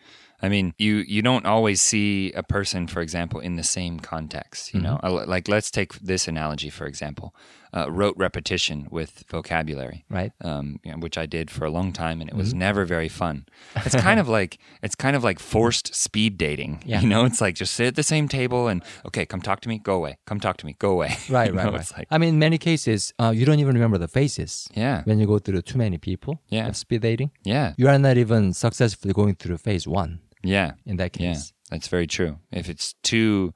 I 0.42 0.50
mean, 0.50 0.74
you 0.78 0.96
you 1.08 1.22
don't 1.22 1.46
always 1.46 1.82
see 1.82 2.32
a 2.34 2.44
person, 2.44 2.88
for 2.88 3.02
example, 3.02 3.40
in 3.40 3.56
the 3.56 3.64
same 3.64 4.00
context. 4.00 4.74
You 4.74 4.82
know, 4.82 5.00
Uh, 5.04 5.26
like 5.26 5.48
let's 5.48 5.72
take 5.72 5.94
this 6.00 6.28
analogy 6.28 6.70
for 6.70 6.86
example. 6.86 7.34
Uh, 7.76 7.92
rote 7.92 8.16
repetition 8.18 8.88
with 8.90 9.24
vocabulary, 9.30 10.06
Right. 10.10 10.32
Um, 10.42 10.80
you 10.84 10.92
know, 10.92 10.98
which 10.98 11.18
I 11.18 11.26
did 11.26 11.52
for 11.52 11.66
a 11.66 11.70
long 11.70 11.92
time, 11.94 12.22
and 12.22 12.30
it 12.30 12.34
Mm-hmm. 12.34 12.40
was 12.40 12.54
never 12.54 12.86
very 12.86 13.10
fun. 13.10 13.46
It's 13.86 13.96
kind 13.96 14.20
of 14.20 14.28
like 14.30 14.58
it's 14.82 14.96
kind 14.96 15.16
of 15.16 15.24
like 15.24 15.40
forced 15.40 15.94
speed 15.94 16.38
dating. 16.38 16.84
Yeah. 16.86 17.02
You 17.02 17.08
know, 17.10 17.26
it's 17.26 17.42
like 17.42 17.56
just 17.56 17.74
sit 17.74 17.88
at 17.88 17.96
the 17.96 18.04
same 18.04 18.28
table 18.28 18.68
and 18.68 18.82
okay, 19.08 19.26
come 19.26 19.42
talk 19.42 19.60
to 19.62 19.70
me, 19.70 19.78
go 19.80 19.96
away. 19.96 20.18
Come 20.26 20.40
talk 20.40 20.58
to 20.58 20.66
me, 20.66 20.76
go 20.80 20.92
away. 20.92 21.12
Right, 21.30 21.52
You 21.52 21.58
right, 21.58 21.66
know, 21.66 21.72
right. 21.72 21.82
It's 21.82 21.92
like 21.98 22.08
I 22.12 22.18
mean, 22.18 22.30
in 22.36 22.40
many 22.40 22.58
cases, 22.58 23.14
uh, 23.20 23.32
you 23.36 23.46
don't 23.46 23.60
even 23.60 23.76
remember 23.76 23.98
the 23.98 24.08
faces. 24.08 24.68
yeah, 24.76 25.04
When 25.04 25.20
you 25.20 25.28
go 25.28 25.40
through 25.40 25.62
too 25.64 25.78
many 25.78 25.98
people, 25.98 26.40
Yeah. 26.50 26.68
of 26.70 26.76
speed 26.78 27.02
dating, 27.02 27.32
yeah, 27.44 27.74
you 27.78 27.88
are 27.90 28.00
not 28.00 28.18
even 28.18 28.54
successfully 28.54 29.14
going 29.14 29.36
through 29.36 29.58
phase 29.58 29.86
one 29.88 30.20
yeah. 30.44 30.72
in 30.86 30.96
that 30.98 31.12
Yeah, 31.20 31.34
case. 31.34 31.54
that's 31.72 31.88
very 31.90 32.08
true. 32.08 32.38
If 32.52 32.70
it's 32.70 32.94
too 33.04 33.54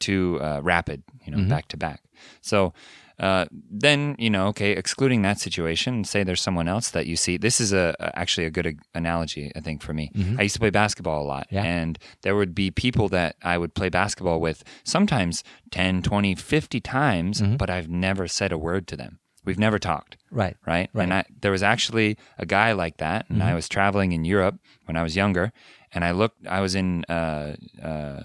too 0.00 0.38
uh, 0.42 0.60
rapid, 0.62 1.02
you 1.24 1.30
know, 1.32 1.38
Mm-hmm. 1.38 1.48
back 1.50 1.68
to 1.68 1.76
back. 1.76 2.00
So 2.40 2.72
uh, 3.18 3.46
then 3.70 4.14
you 4.18 4.28
know, 4.28 4.46
okay, 4.48 4.72
excluding 4.72 5.22
that 5.22 5.38
situation, 5.40 6.04
say 6.04 6.22
there's 6.22 6.40
someone 6.42 6.68
else 6.68 6.90
that 6.90 7.06
you 7.06 7.16
see. 7.16 7.38
This 7.38 7.60
is 7.60 7.72
a 7.72 7.94
actually 8.14 8.46
a 8.46 8.50
good 8.50 8.78
analogy, 8.94 9.50
I 9.56 9.60
think, 9.60 9.80
for 9.82 9.94
me. 9.94 10.10
I 10.38 10.42
used 10.42 10.54
to 10.54 10.60
play 10.60 10.70
basketball 10.70 11.22
a 11.22 11.26
lot, 11.26 11.46
Mm-hmm. 11.46 11.54
Yeah. 11.56 11.64
and 11.64 11.98
there 12.22 12.36
would 12.36 12.54
be 12.54 12.70
people 12.70 13.08
that 13.10 13.36
I 13.42 13.56
would 13.58 13.74
play 13.74 13.88
basketball 13.88 14.38
with, 14.40 14.64
sometimes 14.84 15.42
10, 15.70 16.02
20, 16.02 16.34
50 16.34 16.80
times, 16.80 17.40
Mm-hmm. 17.40 17.56
but 17.56 17.70
I've 17.70 17.88
never 17.88 18.28
said 18.28 18.52
a 18.52 18.58
word 18.58 18.86
to 18.88 18.96
them. 18.96 19.18
We've 19.46 19.58
never 19.58 19.78
talked 19.78 20.16
Right. 20.30 20.56
right? 20.66 20.90
And 21.04 21.14
I, 21.14 21.24
there 21.40 21.52
was 21.52 21.62
actually 21.62 22.18
a 22.38 22.44
guy 22.44 22.72
like 22.72 22.96
that, 22.98 23.30
and 23.30 23.42
I 23.42 23.46
Mm-hmm. 23.46 23.54
was 23.54 23.68
traveling 23.68 24.12
in 24.12 24.24
Europe 24.26 24.58
when 24.86 24.96
I 24.96 25.02
was 25.02 25.16
younger, 25.16 25.52
and 25.92 26.04
I 26.04 26.10
looked. 26.10 26.46
I 26.46 26.60
was 26.60 26.74
in 26.74 27.04
uh, 27.08 27.56
uh, 27.82 28.22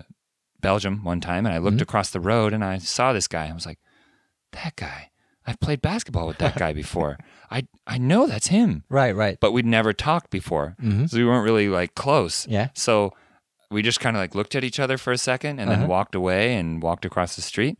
Belgium 0.61 1.03
one 1.03 1.19
time, 1.21 1.45
and 1.45 1.53
I 1.53 1.57
looked 1.57 1.77
Mm-hmm. 1.77 1.83
across 1.83 2.09
the 2.11 2.19
road, 2.19 2.53
and 2.53 2.63
I 2.63 2.77
saw 2.77 3.13
this 3.13 3.27
guy. 3.27 3.47
I 3.49 3.53
was 3.53 3.65
like, 3.65 3.79
"That 4.53 4.75
guy! 4.75 5.09
I've 5.45 5.59
played 5.59 5.81
basketball 5.81 6.27
with 6.27 6.37
that 6.37 6.55
guy 6.63 6.73
before. 6.73 7.17
I 7.49 7.67
I 7.87 7.97
know 7.97 8.27
that's 8.27 8.47
him." 8.47 8.83
Right, 8.89 9.15
right. 9.15 9.37
But 9.39 9.51
we'd 9.51 9.65
never 9.65 9.93
talked 9.93 10.29
before, 10.29 10.75
so 11.07 11.17
we 11.17 11.25
weren't 11.25 11.43
really 11.43 11.67
like 11.69 11.95
close. 11.95 12.43
Mm-hmm. 12.43 12.51
Yeah. 12.53 12.67
So 12.75 13.11
we 13.69 13.81
just 13.81 13.99
kind 13.99 14.15
of 14.15 14.21
like 14.21 14.35
looked 14.35 14.55
at 14.55 14.63
each 14.63 14.79
other 14.79 14.97
for 14.97 15.11
a 15.13 15.17
second, 15.17 15.59
and 15.59 15.69
then 15.71 15.79
Uh-huh. 15.79 15.87
walked 15.87 16.15
away 16.15 16.55
and 16.55 16.81
walked 16.83 17.05
across 17.05 17.35
the 17.35 17.41
street. 17.41 17.79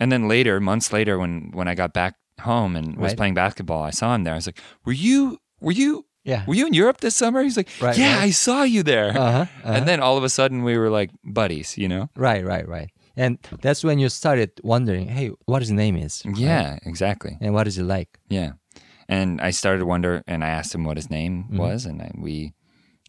And 0.00 0.12
then 0.12 0.28
later, 0.28 0.60
months 0.60 0.92
later, 0.92 1.18
when 1.18 1.50
when 1.54 1.68
I 1.68 1.74
got 1.74 1.92
back 1.92 2.14
home 2.40 2.76
and 2.76 2.96
was 2.96 3.14
playing 3.14 3.34
basketball, 3.34 3.82
I 3.82 3.90
saw 3.90 4.14
him 4.14 4.24
there. 4.24 4.34
I 4.34 4.36
was 4.36 4.46
like, 4.46 4.60
"Were 4.84 4.92
you? 4.92 5.38
Were 5.60 5.72
you? 5.72 6.04
Yeah. 6.28 6.44
Were 6.46 6.54
you 6.54 6.66
in 6.66 6.74
Europe 6.74 7.00
this 7.00 7.16
summer?" 7.16 7.42
He's 7.42 7.56
like, 7.56 7.68
Right, 7.80 7.96
"Yeah, 7.98 8.14
right. 8.18 8.28
I 8.28 8.32
saw 8.32 8.62
you 8.64 8.82
there." 8.84 9.10
Uh-huh, 9.16 9.46
And 9.64 9.86
then 9.88 10.00
all 10.00 10.16
of 10.18 10.24
a 10.24 10.28
sudden, 10.28 10.62
we 10.64 10.76
were 10.78 10.90
like 11.00 11.10
buddies, 11.24 11.76
you 11.78 11.88
know? 11.88 12.08
Right, 12.16 12.44
right, 12.44 12.66
right. 12.68 12.90
And 13.16 13.38
that's 13.62 13.82
when 13.82 13.98
you 13.98 14.08
started 14.08 14.50
wondering, 14.62 15.08
hey, 15.08 15.30
what 15.46 15.62
his 15.62 15.70
name 15.72 15.96
is? 16.06 16.22
Yeah, 16.36 16.78
exactly. 16.84 17.36
And 17.40 17.52
what 17.54 17.66
is 17.66 17.76
he 17.76 17.82
like? 17.82 18.08
Yeah. 18.30 18.52
And 19.08 19.40
I 19.40 19.50
started 19.52 19.78
to 19.80 19.86
wonder, 19.86 20.22
and 20.26 20.44
I 20.44 20.48
asked 20.58 20.74
him 20.74 20.84
what 20.84 20.96
his 20.96 21.08
name 21.10 21.44
Mm-hmm. 21.44 21.58
was, 21.58 21.86
and 21.86 22.02
I, 22.02 22.10
we, 22.14 22.52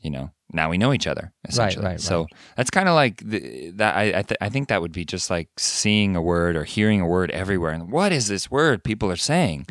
you 0.01 0.09
know, 0.09 0.31
now 0.51 0.69
we 0.71 0.77
know 0.77 0.93
each 0.93 1.05
other 1.07 1.31
essentially. 1.47 1.85
right, 1.85 1.91
right, 1.91 2.01
so 2.01 2.25
that's 2.57 2.71
kind 2.71 2.87
of 2.89 2.95
like 2.95 3.21
the, 3.23 3.69
that. 3.75 3.95
I 3.95 4.03
I, 4.19 4.23
th- 4.23 4.37
I 4.41 4.49
think 4.49 4.69
that 4.69 4.81
would 4.81 4.93
be 4.93 5.05
just 5.05 5.29
like 5.29 5.49
seeing 5.59 6.15
a 6.15 6.21
word 6.21 6.55
or 6.55 6.63
hearing 6.63 7.01
a 7.01 7.05
word 7.05 7.29
everywhere, 7.31 7.71
and 7.75 7.91
what 7.91 8.11
is 8.11 8.25
this 8.27 8.49
word 8.49 8.83
people 8.83 9.11
are 9.11 9.19
saying? 9.33 9.67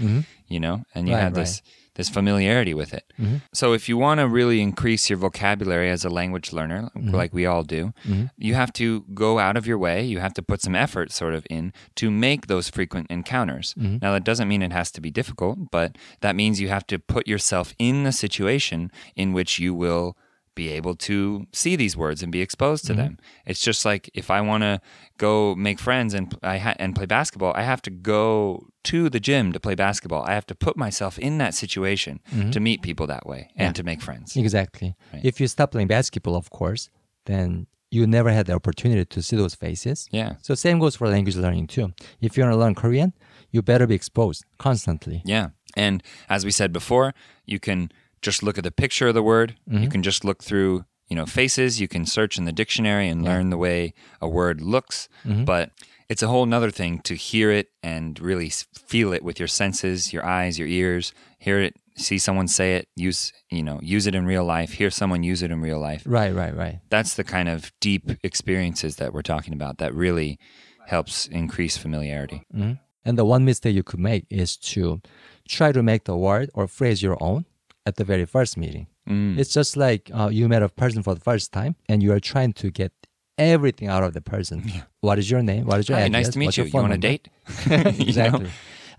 You 0.46 0.60
know, 0.60 0.84
and 0.94 1.08
you 1.08 1.14
Mm-hmm. 1.14 1.14
Right, 1.14 1.22
have 1.24 1.34
this 1.34 1.62
this 1.98 2.08
familiarity 2.08 2.72
with 2.72 2.94
it. 2.94 3.04
So 3.52 3.74
if 3.74 3.88
you 3.88 3.96
want 3.98 4.20
to 4.20 4.26
really 4.28 4.60
increase 4.62 5.10
your 5.10 5.18
vocabulary 5.18 5.90
as 5.90 6.04
a 6.04 6.08
language 6.20 6.48
learner, 6.58 6.80
Mm-hmm. 6.96 7.14
like 7.14 7.32
we 7.34 7.44
all 7.44 7.64
do, 7.64 7.92
you 8.38 8.54
have 8.54 8.72
to 8.74 8.86
go 9.12 9.38
out 9.38 9.56
of 9.58 9.66
your 9.66 9.78
way. 9.78 9.98
You 10.12 10.20
have 10.20 10.32
to 10.34 10.42
put 10.42 10.62
some 10.62 10.74
effort, 10.74 11.10
sort 11.12 11.34
of, 11.34 11.46
in 11.50 11.72
to 11.96 12.10
make 12.10 12.46
those 12.46 12.70
frequent 12.70 13.06
encounters. 13.10 13.74
Mm-hmm. 13.74 13.98
Now 14.00 14.12
that 14.14 14.24
doesn't 14.24 14.48
mean 14.48 14.62
it 14.62 14.72
has 14.72 14.90
to 14.92 15.00
be 15.00 15.10
difficult, 15.10 15.70
but 15.70 15.98
that 16.20 16.34
means 16.40 16.60
you 16.60 16.68
have 16.68 16.86
to 16.86 16.98
put 17.14 17.26
yourself 17.28 17.74
in 17.78 18.04
the 18.04 18.12
situation 18.12 18.90
in 19.16 19.32
which 19.32 19.58
you 19.58 19.74
will 19.74 20.16
be 20.58 20.68
able 20.80 20.96
to 20.96 21.46
see 21.52 21.74
these 21.76 21.96
words 21.96 22.20
and 22.22 22.30
be 22.32 22.42
exposed 22.46 22.84
to 22.86 22.92
mm-hmm. 22.92 23.02
them. 23.02 23.18
It's 23.46 23.62
just 23.68 23.84
like 23.90 24.10
if 24.12 24.28
I 24.38 24.40
want 24.50 24.62
to 24.68 24.80
go 25.16 25.54
make 25.54 25.78
friends 25.78 26.14
and 26.18 26.26
I 26.42 26.56
ha- 26.64 26.78
and 26.82 26.96
play 26.98 27.06
basketball, 27.06 27.52
I 27.54 27.62
have 27.72 27.80
to 27.82 27.92
go 28.14 28.66
to 28.90 29.08
the 29.14 29.20
gym 29.20 29.52
to 29.52 29.60
play 29.60 29.76
basketball. 29.76 30.22
I 30.30 30.34
have 30.38 30.46
to 30.46 30.56
put 30.66 30.74
myself 30.76 31.14
in 31.18 31.38
that 31.38 31.54
situation 31.54 32.14
mm-hmm. 32.34 32.50
to 32.50 32.58
meet 32.58 32.82
people 32.82 33.06
that 33.06 33.24
way 33.24 33.40
and 33.54 33.72
to 33.76 33.82
make 33.90 34.00
friends. 34.08 34.36
Exactly. 34.36 34.96
If 35.30 35.40
you 35.40 35.46
stop 35.46 35.70
playing 35.70 35.90
basketball, 35.98 36.36
of 36.42 36.50
course, 36.50 36.90
then 37.26 37.68
you 37.90 38.06
never 38.06 38.30
had 38.30 38.46
the 38.46 38.54
opportunity 38.60 39.04
to 39.04 39.22
see 39.22 39.36
those 39.36 39.54
faces. 39.54 40.08
Yeah. 40.10 40.30
So 40.42 40.54
same 40.54 40.78
goes 40.80 40.96
for 40.96 41.08
language 41.08 41.36
learning 41.36 41.68
too. 41.68 41.86
If 42.20 42.36
you 42.36 42.42
want 42.42 42.52
to 42.54 42.58
learn 42.58 42.74
Korean, 42.74 43.12
you 43.52 43.62
better 43.62 43.86
be 43.86 43.94
exposed 43.94 44.44
constantly. 44.58 45.22
Yeah. 45.24 45.46
And 45.76 46.02
as 46.28 46.44
we 46.44 46.50
said 46.50 46.72
before, 46.72 47.14
you 47.46 47.58
can 47.60 47.80
just 48.22 48.42
look 48.42 48.58
at 48.58 48.64
the 48.64 48.70
picture 48.70 49.08
of 49.08 49.14
the 49.14 49.22
word. 49.22 49.56
You 49.66 49.78
mm-hmm. 49.78 49.90
can 49.90 50.02
just 50.02 50.24
look 50.24 50.42
through, 50.42 50.84
you 51.08 51.16
know, 51.16 51.26
faces. 51.26 51.80
You 51.80 51.88
can 51.88 52.06
search 52.06 52.38
in 52.38 52.44
the 52.44 52.52
dictionary 52.52 53.08
and 53.08 53.24
learn 53.24 53.50
the 53.50 53.58
way 53.58 53.94
a 54.20 54.28
word 54.28 54.60
looks. 54.60 55.08
Mm-hmm. 55.24 55.44
But 55.44 55.70
it's 56.08 56.22
a 56.22 56.28
whole 56.28 56.46
nother 56.46 56.70
thing 56.70 57.00
to 57.00 57.14
hear 57.14 57.50
it 57.50 57.68
and 57.82 58.18
really 58.18 58.50
feel 58.50 59.12
it 59.12 59.22
with 59.22 59.38
your 59.38 59.48
senses, 59.48 60.12
your 60.12 60.24
eyes, 60.24 60.58
your 60.58 60.68
ears, 60.68 61.12
hear 61.38 61.60
it, 61.60 61.74
see 61.96 62.18
someone 62.18 62.48
say 62.48 62.76
it, 62.76 62.88
use, 62.96 63.32
you 63.50 63.62
know, 63.62 63.78
use 63.82 64.06
it 64.06 64.14
in 64.14 64.24
real 64.24 64.44
life, 64.44 64.72
hear 64.72 64.90
someone 64.90 65.22
use 65.22 65.42
it 65.42 65.50
in 65.50 65.60
real 65.60 65.78
life. 65.78 66.02
Right, 66.06 66.34
right, 66.34 66.56
right. 66.56 66.80
That's 66.88 67.14
the 67.14 67.24
kind 67.24 67.48
of 67.48 67.72
deep 67.80 68.10
experiences 68.22 68.96
that 68.96 69.12
we're 69.12 69.22
talking 69.22 69.52
about 69.52 69.78
that 69.78 69.94
really 69.94 70.38
helps 70.86 71.26
increase 71.26 71.76
familiarity. 71.76 72.46
Mm-hmm. 72.54 72.74
And 73.04 73.18
the 73.18 73.24
one 73.24 73.44
mistake 73.44 73.74
you 73.74 73.82
could 73.82 74.00
make 74.00 74.26
is 74.30 74.56
to 74.56 75.00
try 75.48 75.72
to 75.72 75.82
make 75.82 76.04
the 76.04 76.16
word 76.16 76.50
or 76.54 76.66
phrase 76.66 77.02
your 77.02 77.22
own 77.22 77.44
at 77.86 77.96
the 77.96 78.04
very 78.04 78.26
first 78.26 78.56
meeting. 78.56 78.86
Mm. 79.08 79.38
It's 79.38 79.52
just 79.52 79.76
like 79.76 80.10
uh, 80.12 80.28
you 80.30 80.48
met 80.48 80.62
a 80.62 80.68
person 80.68 81.02
for 81.02 81.14
the 81.14 81.20
first 81.20 81.52
time 81.52 81.76
and 81.88 82.02
you 82.02 82.12
are 82.12 82.20
trying 82.20 82.52
to 82.54 82.70
get 82.70 82.92
everything 83.38 83.88
out 83.88 84.02
of 84.02 84.12
the 84.14 84.20
person. 84.20 84.70
What 85.00 85.18
is 85.18 85.30
your 85.30 85.42
name? 85.42 85.64
What 85.66 85.78
is 85.80 85.88
your 85.88 85.96
Hi, 85.98 86.04
address? 86.04 86.26
nice 86.26 86.32
to 86.32 86.38
meet 86.38 86.46
What's 86.46 86.58
you. 86.58 86.64
You 86.64 86.72
want 86.72 86.92
a 86.92 86.98
date? 86.98 87.28
You 87.66 87.76
know? 87.78 87.90
exactly. 87.90 88.50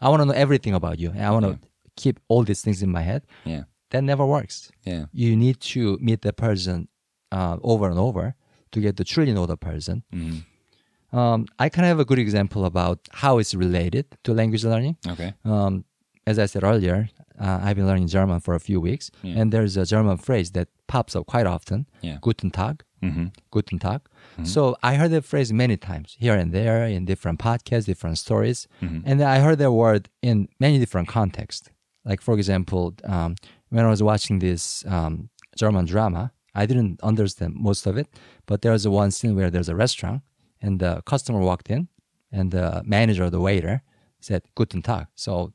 I 0.01 0.09
want 0.09 0.21
to 0.21 0.25
know 0.25 0.33
everything 0.33 0.73
about 0.73 0.97
you. 0.97 1.09
And 1.11 1.23
I 1.23 1.31
want 1.31 1.45
to 1.45 1.59
keep 1.97 2.19
all 2.29 2.43
these 2.43 2.61
things 2.61 2.81
in 2.81 2.89
my 2.89 3.01
head. 3.01 3.23
Yeah. 3.43 3.63
That 3.91 4.03
never 4.03 4.25
works. 4.25 4.71
Yeah. 4.85 5.05
You 5.11 5.35
need 5.35 5.59
to 5.73 5.97
meet 6.01 6.21
the 6.21 6.31
person 6.31 6.87
uh, 7.31 7.57
over 7.61 7.89
and 7.89 7.99
over 7.99 8.35
to 8.71 8.79
get 8.79 8.97
to 8.97 9.03
truly 9.03 9.33
know 9.33 9.45
the 9.45 9.57
person. 9.57 10.03
Mm-hmm. 10.13 11.17
Um, 11.17 11.47
I 11.57 11.69
kind 11.69 11.85
of 11.85 11.89
have 11.89 11.99
a 11.99 12.05
good 12.05 12.19
example 12.19 12.65
about 12.65 12.99
how 13.11 13.39
it's 13.39 13.55
related 13.55 14.05
to 14.23 14.33
language 14.33 14.63
learning. 14.63 14.97
Okay. 15.07 15.33
Um, 15.43 15.85
as 16.27 16.37
I 16.37 16.45
said 16.45 16.63
earlier, 16.63 17.09
uh, 17.39 17.59
I've 17.63 17.75
been 17.75 17.87
learning 17.87 18.07
German 18.07 18.39
for 18.39 18.53
a 18.55 18.59
few 18.59 18.79
weeks, 18.81 19.11
and 19.23 19.51
there's 19.53 19.77
a 19.77 19.85
German 19.85 20.17
phrase 20.17 20.51
that 20.51 20.67
pops 20.87 21.15
up 21.15 21.25
quite 21.25 21.45
often 21.47 21.85
Yeah. 22.01 22.17
Guten 22.21 22.51
Tag. 22.51 22.83
Mm-hmm. 23.03 23.27
Guten 23.51 23.79
Tag. 23.79 24.01
So 24.43 24.75
I 24.83 24.95
heard 24.95 25.11
that 25.11 25.23
phrase 25.25 25.51
many 25.53 25.77
times 25.77 26.15
here 26.19 26.35
and 26.35 26.51
there 26.53 26.85
in 26.85 27.05
different 27.05 27.39
podcasts, 27.39 27.85
different 27.85 28.17
stories. 28.17 28.67
And 28.81 29.19
then 29.19 29.27
I 29.27 29.39
heard 29.39 29.57
that 29.59 29.71
word 29.71 30.09
in 30.21 30.47
many 30.59 30.79
different 30.79 31.07
contexts. 31.07 31.69
Like, 32.05 32.21
for 32.21 32.33
example, 32.35 32.93
um, 33.03 33.35
when 33.69 33.85
I 33.85 33.89
was 33.89 34.01
watching 34.01 34.39
this 34.39 34.85
um, 34.87 35.29
German 35.57 35.85
drama, 35.85 36.31
I 36.55 36.65
didn't 36.65 36.99
understand 37.03 37.53
most 37.55 37.85
of 37.85 37.97
it, 37.97 38.07
but 38.47 38.61
there 38.61 38.71
was 38.71 38.87
one 38.87 39.11
scene 39.11 39.35
where 39.35 39.49
there's 39.51 39.69
a 39.69 39.75
restaurant 39.75 40.21
and 40.61 40.79
the 40.79 41.01
customer 41.05 41.39
walked 41.39 41.69
in 41.69 41.87
and 42.31 42.51
the 42.51 42.81
manager 42.85 43.29
the 43.29 43.39
waiter 43.39 43.81
said, 44.19 44.41
Guten 44.55 44.81
Tag. 44.81 45.07
So 45.15 45.53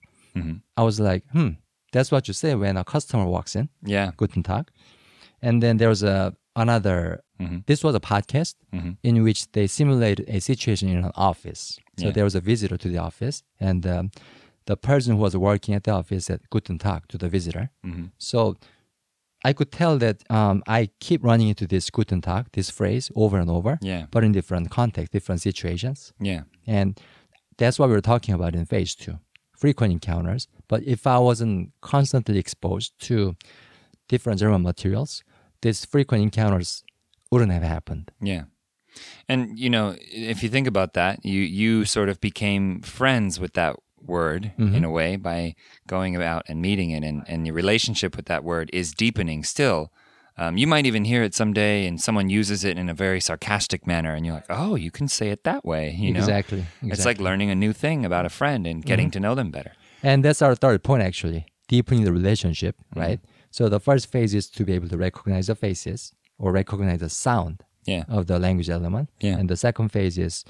I 0.76 0.82
was 0.82 0.98
like, 1.00 1.24
hmm, 1.32 1.50
that's 1.94 2.10
what 2.12 2.22
you 2.28 2.34
say 2.34 2.54
when 2.62 2.76
a 2.76 2.84
customer 2.94 3.26
walks 3.36 3.52
in. 3.60 3.66
Yeah. 3.94 4.10
Guten 4.20 4.42
Tag. 4.42 4.64
And 5.46 5.62
then 5.62 5.76
there 5.78 5.88
was 5.94 6.02
a 6.02 6.34
another. 6.56 7.20
This 7.66 7.80
was 7.86 7.94
a 7.94 8.00
podcast 8.00 8.54
in 9.02 9.14
which 9.26 9.40
they 9.52 9.66
simulated 9.66 10.24
a 10.36 10.40
situation 10.40 10.88
in 10.94 10.98
an 11.04 11.10
office. 11.30 11.62
So 11.98 12.06
Yeah. 12.06 12.12
there 12.16 12.24
was 12.24 12.34
a 12.34 12.40
visitor 12.40 12.76
to 12.84 12.88
the 12.88 12.98
office, 13.08 13.36
and 13.68 13.80
um, 13.86 14.10
the 14.70 14.76
person 14.76 15.08
who 15.14 15.20
was 15.26 15.34
working 15.36 15.74
at 15.76 15.82
the 15.84 15.92
office 16.00 16.22
said 16.26 16.40
"Guten 16.54 16.78
Tag" 16.78 17.00
to 17.08 17.16
the 17.18 17.28
visitor. 17.28 17.64
So 18.18 18.38
I 19.48 19.52
could 19.52 19.70
tell 19.80 19.98
that 19.98 20.16
um, 20.38 20.56
I 20.78 20.88
keep 21.06 21.20
running 21.30 21.48
into 21.52 21.66
this 21.66 21.90
"Guten 21.90 22.20
Tag," 22.22 22.44
this 22.52 22.70
phrase 22.70 23.10
over 23.14 23.36
and 23.42 23.50
over, 23.50 23.78
Yeah. 23.82 24.06
but 24.10 24.22
in 24.24 24.32
different 24.32 24.70
contexts, 24.70 25.12
different 25.12 25.40
situations. 25.42 26.12
Yeah. 26.30 26.42
And 26.66 26.98
that's 27.58 27.78
what 27.78 27.88
we 27.90 27.94
were 27.94 28.08
talking 28.12 28.34
about 28.34 28.54
in 28.54 28.64
phase 28.66 28.94
two 28.94 29.16
frequent 29.64 29.94
encounters. 29.94 30.46
But 30.68 30.82
if 30.82 31.06
I 31.06 31.16
wasn't 31.16 31.72
constantly 31.80 32.36
exposed 32.36 32.92
to 33.08 33.34
different 34.08 34.38
German 34.38 34.60
materials, 34.60 35.24
these 35.62 35.86
frequent 35.86 36.22
encounters 36.22 36.84
wouldn't 37.30 37.50
have 37.50 37.62
happened. 37.62 38.10
Yeah. 38.20 38.42
And 39.26 39.58
you 39.58 39.70
know, 39.70 39.96
if 39.98 40.42
you 40.42 40.50
think 40.50 40.66
about 40.66 40.92
that, 40.92 41.24
you 41.24 41.40
you 41.40 41.86
sort 41.86 42.10
of 42.10 42.20
became 42.20 42.82
friends 42.82 43.40
with 43.40 43.54
that 43.54 43.76
word 44.02 44.52
in 44.58 44.66
mm-hmm. 44.66 44.84
a 44.84 44.90
way 44.90 45.16
by 45.16 45.54
going 45.86 46.14
about 46.14 46.42
and 46.46 46.60
meeting 46.60 46.90
it 46.90 47.02
and, 47.02 47.24
and 47.26 47.46
your 47.46 47.56
relationship 47.56 48.16
with 48.16 48.26
that 48.26 48.44
word 48.44 48.68
is 48.70 48.92
deepening 48.92 49.42
still 49.42 49.90
Um, 50.36 50.56
you 50.56 50.66
might 50.66 50.84
even 50.86 51.04
hear 51.04 51.22
it 51.22 51.34
someday, 51.34 51.86
and 51.86 52.00
someone 52.00 52.28
uses 52.28 52.64
it 52.64 52.76
in 52.76 52.88
a 52.88 52.94
very 52.94 53.20
sarcastic 53.20 53.86
manner, 53.86 54.14
and 54.14 54.26
you're 54.26 54.34
like, 54.34 54.46
"Oh, 54.50 54.74
you 54.74 54.90
can 54.90 55.06
say 55.08 55.30
it 55.30 55.44
that 55.44 55.64
way." 55.64 55.90
You 55.92 56.12
know, 56.12 56.18
Exactly. 56.20 56.64
It's 56.82 57.04
like 57.04 57.20
learning 57.20 57.50
a 57.50 57.54
new 57.54 57.72
thing 57.72 58.04
about 58.04 58.26
a 58.26 58.28
friend 58.30 58.66
and 58.66 58.84
getting 58.84 59.10
to 59.12 59.20
know 59.20 59.34
them 59.36 59.50
better. 59.50 59.72
And 60.02 60.24
that's 60.24 60.42
our 60.42 60.54
third 60.56 60.82
point, 60.82 61.02
actually, 61.02 61.46
deepening 61.68 62.04
the 62.04 62.12
relationship, 62.12 62.74
Mm-hmm. 62.90 63.00
right? 63.00 63.20
So 63.50 63.68
the 63.68 63.78
first 63.80 64.10
phase 64.10 64.34
is 64.34 64.50
to 64.50 64.64
be 64.64 64.72
able 64.72 64.88
to 64.88 64.96
recognize 64.96 65.46
the 65.46 65.54
faces 65.54 66.12
or 66.38 66.50
recognize 66.52 66.98
the 67.00 67.08
sound 67.08 67.62
Yeah, 67.86 68.04
of 68.08 68.26
the 68.26 68.38
language 68.40 68.68
element. 68.70 69.10
Yeah. 69.20 69.38
And 69.38 69.48
the 69.48 69.56
second 69.56 69.90
phase 69.90 70.18
is 70.18 70.44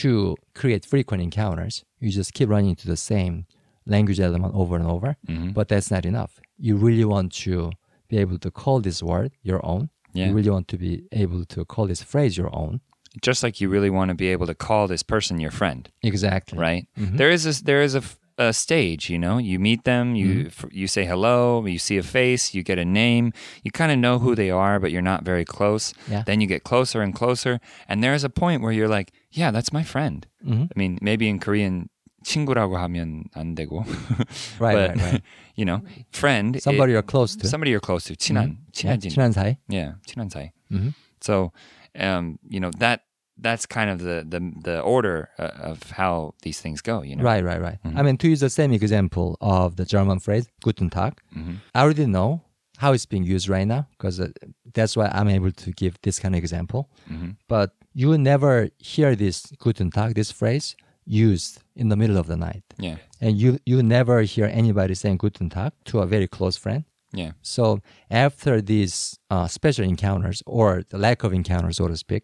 to 0.00 0.36
create 0.54 0.86
frequent 0.86 1.22
encounters. 1.22 1.84
You 1.98 2.10
just 2.10 2.32
keep 2.32 2.48
running 2.48 2.70
into 2.70 2.86
the 2.86 2.96
same 2.96 3.44
language 3.86 4.20
element 4.20 4.54
over 4.54 4.76
and 4.76 4.86
over, 4.86 5.16
Mm-hmm. 5.28 5.50
but 5.50 5.68
that's 5.68 5.90
not 5.90 6.06
enough. 6.06 6.40
You 6.58 6.76
really 6.76 7.04
want 7.04 7.32
to 7.44 7.72
be 8.10 8.18
able 8.24 8.38
to 8.46 8.50
call 8.62 8.80
this 8.80 8.98
word 9.10 9.30
your 9.50 9.60
own. 9.72 9.82
Yeah. 10.12 10.26
You 10.28 10.34
really 10.38 10.50
want 10.56 10.68
to 10.72 10.78
be 10.86 10.92
able 11.12 11.44
to 11.54 11.64
call 11.64 11.86
this 11.86 12.02
phrase 12.12 12.32
your 12.40 12.50
own. 12.62 12.80
just 13.28 13.42
like 13.44 13.60
you 13.60 13.68
really 13.74 13.90
want 13.98 14.08
to 14.12 14.14
be 14.24 14.28
able 14.34 14.46
to 14.46 14.54
call 14.66 14.86
this 14.88 15.02
person 15.12 15.40
your 15.40 15.50
friend. 15.60 15.82
Exactly. 16.10 16.56
right? 16.68 16.84
Mm-hmm. 16.98 17.16
There 17.20 17.30
is 17.36 17.42
a, 17.52 17.52
there 17.70 17.82
is 17.82 17.94
a, 18.00 18.02
a 18.38 18.52
stage, 18.52 19.02
you 19.12 19.18
know. 19.24 19.36
You 19.50 19.58
meet 19.68 19.82
them, 19.84 20.14
you 20.20 20.28
Mm-hmm. 20.28 20.66
f- 20.66 20.72
you 20.80 20.86
say 20.96 21.04
hello, 21.12 21.38
you 21.74 21.78
see 21.88 21.98
a 21.98 22.02
face, 22.18 22.54
you 22.54 22.62
get 22.70 22.78
a 22.78 22.84
name, 23.02 23.26
you 23.64 23.70
kind 23.80 23.90
of 23.92 23.98
know 23.98 24.16
who 24.24 24.32
they 24.40 24.50
are, 24.50 24.76
but 24.82 24.90
you're 24.92 25.10
not 25.12 25.24
very 25.32 25.44
close. 25.44 25.92
Yeah. 26.12 26.22
Then 26.28 26.40
you 26.40 26.46
get 26.54 26.62
closer 26.70 27.02
and 27.04 27.12
closer, 27.20 27.58
and 27.88 27.96
there 28.02 28.14
is 28.18 28.24
a 28.24 28.30
point 28.42 28.62
where 28.62 28.72
you're 28.76 28.94
like, 28.98 29.08
yeah, 29.40 29.50
that's 29.54 29.72
my 29.78 29.82
friend. 29.84 30.18
Mhm. 30.46 30.64
I 30.72 30.74
mean, 30.80 30.92
maybe 31.02 31.26
in 31.28 31.38
Korean. 31.40 31.88
친구라고 32.23 32.77
하면 32.77 33.23
안 33.33 33.53
되고, 33.55 33.83
Right, 34.59 34.73
but 34.75 34.89
right, 34.89 34.97
right. 34.97 35.21
you 35.55 35.65
know, 35.65 35.81
friend, 36.11 36.59
Somebody 36.61 36.91
it- 36.91 36.95
you're 36.95 37.03
close 37.05 37.35
to. 37.37 37.47
somebody 37.47 37.71
you're 37.71 37.79
close 37.83 38.05
to, 38.05 38.15
친한, 38.15 38.57
Yeah, 38.73 38.97
친해진, 38.97 39.11
친한 39.11 39.31
사이. 39.31 39.57
yeah, 39.69 39.93
친한 40.07 40.29
사이. 40.29 40.51
Mhm. 40.71 40.93
So, 41.21 41.51
um, 41.99 42.39
you 42.49 42.59
know 42.59 42.71
that 42.79 43.01
that's 43.37 43.65
kind 43.67 43.89
of 43.91 43.99
the 43.99 44.25
the 44.27 44.39
the 44.63 44.79
order 44.81 45.29
uh, 45.37 45.51
of 45.71 45.91
how 45.91 46.33
these 46.41 46.59
things 46.61 46.81
go. 46.81 47.01
You 47.03 47.15
know, 47.15 47.23
Right, 47.23 47.43
right, 47.43 47.61
right. 47.61 47.77
Mm-hmm. 47.83 47.97
I 47.97 48.01
mean, 48.01 48.17
to 48.17 48.27
use 48.29 48.39
the 48.39 48.49
same 48.49 48.73
example 48.73 49.37
of 49.41 49.75
the 49.75 49.85
German 49.85 50.19
phrase 50.19 50.47
"Guten 50.63 50.89
Tag," 50.89 51.19
Mm-hmm. 51.35 51.55
I 51.75 51.81
already 51.81 52.07
know 52.07 52.41
how 52.77 52.91
it's 52.93 53.05
being 53.05 53.23
used 53.23 53.47
right 53.49 53.67
now 53.67 53.87
because 53.97 54.19
uh, 54.19 54.29
that's 54.73 54.97
why 54.97 55.07
I'm 55.13 55.29
able 55.29 55.51
to 55.51 55.71
give 55.71 55.95
this 56.01 56.17
kind 56.19 56.33
of 56.35 56.39
example. 56.39 56.89
Mm-hmm. 57.11 57.37
But 57.47 57.71
you 57.93 58.07
will 58.09 58.17
never 58.23 58.69
hear 58.79 59.15
this 59.15 59.45
"Guten 59.59 59.91
Tag," 59.91 60.15
this 60.15 60.31
phrase 60.31 60.75
used 61.06 61.60
in 61.76 61.88
the 61.88 61.96
middle 61.96 62.16
of 62.18 62.26
the 62.26 62.36
night, 62.36 62.62
Yeah, 62.78 62.96
and 63.20 63.36
you 63.36 63.58
you 63.66 63.82
never 63.82 64.22
hear 64.22 64.46
anybody 64.46 64.94
saying 64.94 65.18
"Guten 65.18 65.48
Tag" 65.50 65.72
to 65.86 66.00
a 66.00 66.06
very 66.06 66.26
close 66.28 66.56
friend. 66.56 66.84
yeah, 67.12 67.32
So 67.42 67.80
after 68.10 68.60
these 68.62 69.18
uh, 69.30 69.48
special 69.48 69.84
encounters 69.84 70.42
or 70.46 70.82
the 70.90 70.98
lack 70.98 71.24
of 71.24 71.32
encounters, 71.32 71.76
so 71.76 71.88
to 71.88 71.96
speak, 71.96 72.22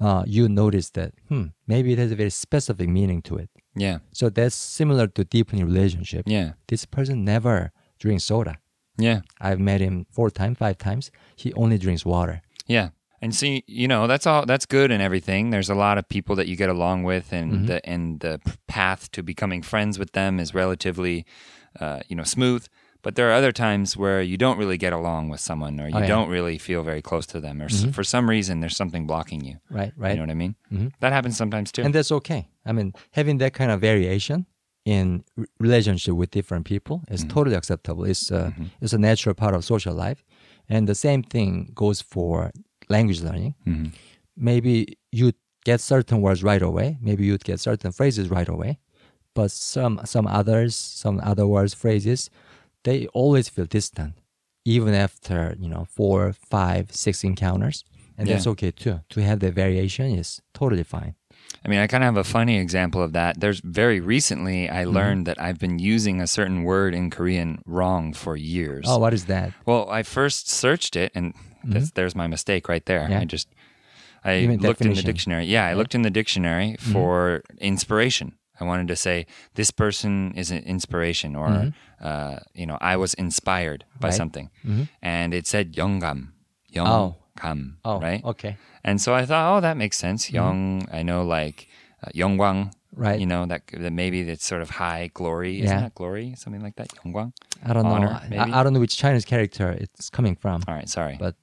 uh, 0.00 0.22
you 0.26 0.48
notice 0.48 0.90
that 0.90 1.12
hmm, 1.28 1.46
maybe 1.66 1.92
it 1.92 1.98
has 1.98 2.10
a 2.12 2.16
very 2.16 2.30
specific 2.30 2.88
meaning 2.88 3.20
to 3.22 3.36
it. 3.36 3.50
yeah, 3.76 3.98
So 4.12 4.30
that's 4.30 4.54
similar 4.54 5.06
to 5.08 5.24
deepening 5.24 5.64
relationship. 5.66 6.22
yeah, 6.26 6.52
This 6.68 6.86
person 6.86 7.24
never 7.24 7.70
drinks 7.98 8.24
soda. 8.24 8.54
yeah, 8.96 9.20
I've 9.46 9.60
met 9.60 9.80
him 9.80 10.06
four 10.10 10.30
times, 10.30 10.56
five 10.58 10.76
times. 10.78 11.10
He 11.36 11.52
only 11.54 11.78
drinks 11.78 12.04
water. 12.06 12.40
yeah. 12.66 12.88
And 13.24 13.34
see, 13.34 13.64
you 13.66 13.88
know, 13.88 14.06
that's 14.06 14.26
all. 14.30 14.44
That's 14.46 14.66
good 14.66 14.90
and 14.94 15.00
everything. 15.08 15.42
There's 15.54 15.70
a 15.70 15.74
lot 15.86 15.96
of 15.98 16.04
people 16.16 16.34
that 16.36 16.46
you 16.50 16.56
get 16.56 16.68
along 16.68 17.04
with, 17.10 17.32
and 17.32 17.52
Mm-hmm. 17.52 17.66
the 17.70 17.78
and 17.92 18.20
the 18.20 18.34
path 18.76 19.02
to 19.12 19.22
becoming 19.22 19.62
friends 19.72 19.98
with 19.98 20.12
them 20.12 20.38
is 20.38 20.54
relatively, 20.54 21.24
uh, 21.80 22.00
you 22.08 22.16
know, 22.18 22.24
smooth. 22.24 22.62
But 23.04 23.14
there 23.16 23.26
are 23.30 23.32
other 23.40 23.52
times 23.52 23.96
where 24.02 24.20
you 24.30 24.36
don't 24.44 24.58
really 24.62 24.78
get 24.78 24.92
along 25.00 25.30
with 25.32 25.40
someone, 25.40 25.74
or 25.80 25.88
you 25.88 25.94
Oh, 25.94 25.98
yeah. 25.98 26.04
Mm-hmm. 26.04 26.14
don't 26.16 26.30
really 26.36 26.58
feel 26.58 26.82
very 26.90 27.02
close 27.10 27.26
to 27.34 27.40
them, 27.40 27.56
or 27.62 27.68
s 27.76 27.78
for 27.96 28.04
some 28.04 28.26
reason 28.36 28.60
there's 28.60 28.76
something 28.82 29.06
blocking 29.06 29.40
you. 29.48 29.56
Right, 29.78 29.92
right. 30.02 30.10
You 30.12 30.16
know 30.18 30.26
what 30.26 30.30
I 30.38 30.40
mean? 30.44 30.54
Mhm. 30.72 30.88
That 31.02 31.12
happens 31.16 31.36
sometimes 31.42 31.68
too. 31.72 31.82
And 31.84 31.94
that's 31.94 32.12
okay. 32.20 32.42
I 32.68 32.72
mean, 32.76 32.92
having 33.18 33.36
that 33.42 33.52
kind 33.60 33.70
of 33.74 33.78
variation 33.90 34.38
in 34.96 35.24
relationship 35.66 36.14
with 36.20 36.30
different 36.38 36.64
people 36.72 36.96
is 37.14 37.24
totally 37.34 37.56
acceptable. 37.56 38.04
It's 38.12 38.30
a, 38.30 38.52
it's 38.82 38.92
a 38.94 38.98
natural 38.98 39.34
part 39.42 39.54
of 39.56 39.64
social 39.64 39.94
life. 40.06 40.20
And 40.68 40.86
the 40.88 40.94
same 40.94 41.22
thing 41.34 41.52
goes 41.74 41.98
for 42.14 42.50
language 42.88 43.20
learning. 43.22 43.54
Mhm. 43.66 43.92
Maybe 44.36 44.98
you'd 45.12 45.36
get 45.64 45.80
certain 45.80 46.20
words 46.20 46.42
right 46.42 46.62
away. 46.62 46.98
Maybe 47.00 47.24
you'd 47.24 47.44
get 47.44 47.60
certain 47.60 47.92
phrases 47.92 48.28
right 48.30 48.48
away. 48.48 48.78
But 49.34 49.50
some 49.50 50.00
some 50.04 50.26
others, 50.26 50.76
some 50.76 51.20
other 51.22 51.46
words, 51.46 51.74
phrases, 51.74 52.30
they 52.84 53.06
always 53.08 53.48
feel 53.48 53.66
distant, 53.66 54.14
even 54.64 54.94
after, 54.94 55.56
you 55.58 55.68
know, 55.68 55.86
four, 55.90 56.32
five, 56.32 56.92
six 56.92 57.24
encounters. 57.24 57.84
And 58.16 58.28
that's 58.28 58.46
okay 58.46 58.70
too. 58.70 59.00
To 59.10 59.22
have 59.22 59.40
that 59.40 59.54
variation 59.54 60.06
is 60.14 60.40
totally 60.52 60.84
fine. 60.84 61.14
I 61.64 61.68
mean, 61.68 61.80
I 61.80 61.86
kind 61.88 62.04
of 62.04 62.14
have 62.14 62.26
a 62.26 62.30
funny 62.30 62.58
example 62.58 63.02
of 63.02 63.12
that. 63.12 63.40
There's 63.40 63.60
very 63.60 63.98
recently 64.00 64.68
I 64.70 64.84
Mm-hmm. 64.84 64.94
learned 64.94 65.26
that 65.26 65.40
I've 65.40 65.58
been 65.58 65.78
using 65.80 66.20
a 66.20 66.26
certain 66.26 66.62
word 66.62 66.94
in 66.94 67.10
Korean 67.10 67.60
wrong 67.66 68.12
for 68.14 68.36
years. 68.36 68.84
Oh, 68.88 68.98
what 68.98 69.12
is 69.14 69.24
that? 69.26 69.52
Well, 69.66 69.90
I 69.90 70.02
first 70.04 70.48
searched 70.48 70.94
it, 70.94 71.10
and 71.14 71.34
that's, 71.63 71.91
there's 71.91 72.15
my 72.15 72.27
mistake 72.27 72.67
right 72.69 72.85
there. 72.85 73.01
Mm-hmm. 73.01 73.11
Yeah. 73.11 73.19
I 73.21 73.25
just 73.25 73.47
I 74.23 74.33
You 74.33 74.49
mean 74.49 74.59
looked 74.59 74.81
in 74.81 74.89
the 74.89 74.95
definition. 74.95 75.05
dictionary. 75.05 75.45
Yeah, 75.45 75.65
I 75.65 75.73
looked 75.73 75.95
in 75.95 76.01
the 76.03 76.09
dictionary 76.11 76.75
Mm-hmm. 76.79 76.91
for 76.93 77.43
inspiration. 77.59 78.33
I 78.61 78.65
wanted 78.65 78.87
to 78.89 78.95
say 78.97 79.25
this 79.55 79.71
person 79.71 80.33
is 80.35 80.51
an 80.51 80.63
inspiration, 80.65 81.35
or 81.35 81.71
uh, 82.01 82.39
you 82.53 82.65
know, 82.65 82.77
I 82.81 82.97
was 82.97 83.13
inspired 83.15 83.85
by 83.85 83.87
Mm-hmm. 83.87 84.05
Right. 84.05 84.13
something, 84.13 84.49
and 85.01 85.33
it 85.33 85.47
said 85.47 85.73
영감, 85.75 86.19
Oh. 86.75 87.15
영감, 87.39 87.75
Oh, 87.85 87.99
right? 88.01 88.21
okay. 88.25 88.57
And 88.83 88.99
so 88.99 89.13
I 89.15 89.25
thought, 89.25 89.45
oh, 89.57 89.61
that 89.61 89.77
makes 89.77 89.97
sense. 89.97 90.31
Young, 90.31 90.85
I 90.91 91.03
know 91.03 91.23
like 91.23 91.67
uh, 92.03 92.11
영광, 92.13 92.71
Mm-hmm. 92.71 93.03
Right. 93.05 93.19
You 93.21 93.27
know 93.27 93.45
that, 93.45 93.61
that 93.83 93.93
maybe 93.93 94.19
it's 94.21 94.43
sort 94.45 94.61
of 94.63 94.71
high 94.71 95.11
glory. 95.13 95.61
Isn't 95.61 95.77
Yeah. 95.77 95.81
that 95.85 95.95
glory? 95.95 96.33
Something 96.35 96.63
like 96.63 96.75
that. 96.77 96.89
영광. 97.05 97.31
I 97.63 97.71
don't 97.73 97.83
know. 97.83 97.91
Honor, 97.95 98.19
I- 98.19 98.27
maybe? 98.27 98.39
I, 98.51 98.59
I 98.59 98.63
don't 98.63 98.73
know 98.73 98.79
which 98.81 98.97
Chinese 98.97 99.25
character 99.25 99.69
it's 99.71 100.09
coming 100.09 100.35
from, 100.35 100.63
All 100.67 100.73
right, 100.73 100.89
sorry. 100.89 101.15
but 101.19 101.35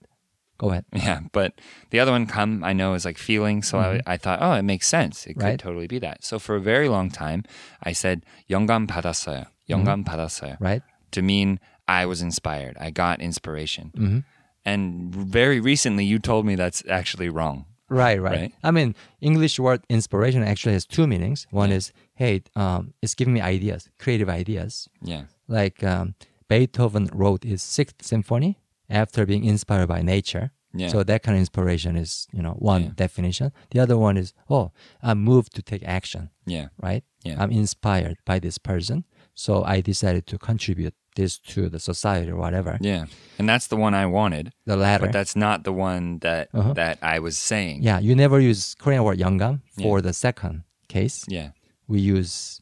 go 0.60 0.70
ahead. 0.70 0.84
Yeah, 0.94 1.20
but 1.32 1.52
the 1.90 2.00
other 2.00 2.12
one, 2.12 2.26
come, 2.26 2.64
I 2.64 2.72
know 2.72 2.94
is 2.94 3.04
like 3.04 3.18
feeling. 3.18 3.62
So 3.62 3.78
I, 3.78 4.00
I 4.06 4.16
thought, 4.16 4.38
oh, 4.40 4.52
it 4.52 4.62
makes 4.62 4.88
sense. 4.88 5.26
It 5.26 5.34
could 5.34 5.42
Mm-hmm. 5.42 5.46
Right. 5.50 5.58
totally 5.58 5.86
be 5.86 5.98
that. 6.00 6.24
So 6.24 6.38
for 6.38 6.56
a 6.56 6.60
very 6.60 6.88
long 6.88 7.10
time, 7.10 7.44
I 7.82 7.92
said 7.92 8.24
영감 8.48 8.86
받았어요. 8.86 9.46
영감 9.68 10.04
받았어요. 10.04 10.54
Mm-hmm. 10.56 10.64
Right? 10.64 10.82
To 11.12 11.22
mean 11.22 11.60
I 11.86 12.06
was 12.06 12.22
inspired. 12.22 12.76
I 12.80 12.90
got 12.90 13.20
inspiration. 13.20 13.92
Mm-hmm. 13.96 14.18
And 14.64 15.14
very 15.14 15.60
recently, 15.60 16.04
you 16.04 16.18
told 16.18 16.44
me 16.44 16.56
that's 16.56 16.82
actually 16.90 17.28
wrong. 17.28 17.66
Right, 17.88 18.20
right, 18.20 18.50
Right. 18.50 18.52
I 18.64 18.72
mean, 18.72 18.96
English 19.20 19.60
word 19.60 19.82
inspiration 19.88 20.42
actually 20.42 20.72
has 20.72 20.84
two 20.84 21.06
meanings. 21.06 21.46
One 21.52 21.70
is, 21.70 21.92
hey, 22.16 22.42
um, 22.56 22.94
it's 23.00 23.14
giving 23.14 23.32
me 23.32 23.40
ideas, 23.40 23.88
creative 24.00 24.28
ideas. 24.28 24.88
Yeah. 25.00 25.30
Like 25.46 25.84
um, 25.84 26.16
Beethoven 26.48 27.08
wrote 27.12 27.44
his 27.44 27.62
Sixth 27.62 28.02
Symphony 28.02 28.58
after 28.91 29.25
being 29.25 29.43
inspired 29.45 29.87
by 29.87 30.01
nature. 30.01 30.51
Yeah. 30.73 30.87
So 30.89 31.03
that 31.03 31.21
kind 31.23 31.35
of 31.35 31.39
inspiration 31.39 31.97
is, 31.97 32.27
you 32.31 32.41
know, 32.41 32.53
one 32.53 32.83
Yeah. 32.83 32.89
definition. 32.95 33.51
The 33.71 33.79
other 33.79 33.97
one 33.97 34.15
is, 34.17 34.33
oh, 34.49 34.71
I'm 35.03 35.19
moved 35.23 35.53
to 35.55 35.61
take 35.61 35.83
action. 35.83 36.29
Yeah. 36.45 36.67
right? 36.81 37.03
Yeah. 37.23 37.41
I'm 37.41 37.51
inspired 37.51 38.17
by 38.25 38.39
this 38.39 38.57
person. 38.57 39.03
So 39.33 39.63
I 39.63 39.81
decided 39.81 40.27
to 40.27 40.37
contribute 40.37 40.93
this 41.15 41.37
to 41.53 41.67
the 41.69 41.79
society 41.79 42.31
or 42.31 42.37
whatever. 42.37 42.77
Yeah. 42.81 43.05
And 43.37 43.47
that's 43.49 43.67
the 43.67 43.75
one 43.75 43.93
I 43.93 44.05
wanted. 44.05 44.53
The 44.65 44.77
latter. 44.77 45.05
But 45.07 45.13
that's 45.13 45.35
not 45.35 45.63
the 45.65 45.73
one 45.73 46.19
that 46.19 46.47
Uh-huh. 46.53 46.73
that 46.73 46.97
I 47.01 47.19
was 47.19 47.37
saying. 47.37 47.83
yeah, 47.83 47.99
you 47.99 48.15
never 48.15 48.39
use 48.39 48.75
Korean 48.75 49.03
word 49.03 49.19
영감 49.19 49.59
for 49.81 50.01
the 50.01 50.13
second 50.13 50.63
case. 50.87 51.25
Yeah. 51.27 51.49
We 51.87 51.99
use. 51.99 52.61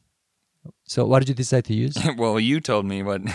So 0.88 1.04
what 1.06 1.20
did 1.20 1.28
you 1.30 1.34
decide 1.34 1.64
to 1.66 1.74
use? 1.74 1.96
well, 2.18 2.38
you 2.38 2.60
told 2.60 2.84
me 2.86 3.02
what. 3.02 3.22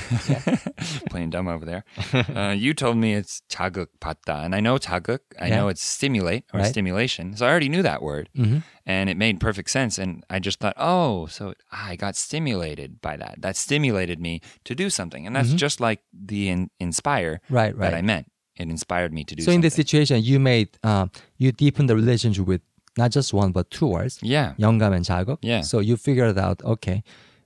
playing 1.09 1.29
dumb 1.31 1.47
over 1.47 1.65
there. 1.65 1.83
Uh, 2.13 2.51
you 2.51 2.73
told 2.73 2.97
me 2.97 3.13
it's 3.15 3.41
자극 3.49 3.87
받다, 3.99 4.43
and 4.45 4.53
I 4.55 4.59
know 4.59 4.77
자극. 4.77 5.19
I 5.39 5.47
Yeah. 5.47 5.55
know 5.57 5.67
it's 5.67 5.81
stimulate 5.83 6.43
or 6.53 6.59
Right. 6.61 6.69
stimulation. 6.69 7.35
So 7.35 7.45
I 7.45 7.49
already 7.49 7.69
knew 7.69 7.81
that 7.81 8.01
word, 8.01 8.29
Mhm. 8.37 8.63
and 8.85 9.09
it 9.09 9.17
made 9.17 9.39
perfect 9.39 9.69
sense. 9.71 9.97
And 9.97 10.23
I 10.29 10.39
just 10.39 10.59
thought, 10.59 10.75
oh, 10.77 11.25
so 11.27 11.53
I 11.71 11.95
got 11.95 12.15
stimulated 12.15 13.01
by 13.01 13.17
that. 13.17 13.41
That 13.41 13.55
stimulated 13.57 14.19
me 14.19 14.41
to 14.65 14.75
do 14.75 14.89
something, 14.89 15.25
and 15.25 15.35
that's 15.35 15.53
just 15.53 15.79
like 15.81 16.01
the 16.13 16.49
in, 16.49 16.69
inspire 16.79 17.41
Mm-hmm. 17.45 17.55
Right, 17.55 17.73
that 17.79 17.93
I 17.93 17.97
right. 17.97 18.05
meant. 18.05 18.31
It 18.57 18.69
inspired 18.69 19.13
me 19.13 19.23
to 19.23 19.35
do. 19.35 19.43
So 19.43 19.51
in 19.51 19.55
something. 19.55 19.61
this 19.61 19.75
situation, 19.75 20.21
you 20.21 20.39
made 20.39 20.69
uh, 20.83 21.07
you 21.37 21.51
deepened 21.51 21.89
the 21.89 21.95
relationship 21.95 22.45
with 22.45 22.61
not 22.97 23.11
just 23.11 23.33
one 23.33 23.51
but 23.55 23.71
two 23.71 23.87
words, 23.87 24.19
yeah, 24.21 24.53
영감 24.59 24.91
and 24.93 25.05
자극. 25.05 25.37
Yeah. 25.41 25.61
So 25.61 25.79
you 25.79 25.95
figured 25.95 26.37
out 26.37 26.59
okay, 26.65 27.03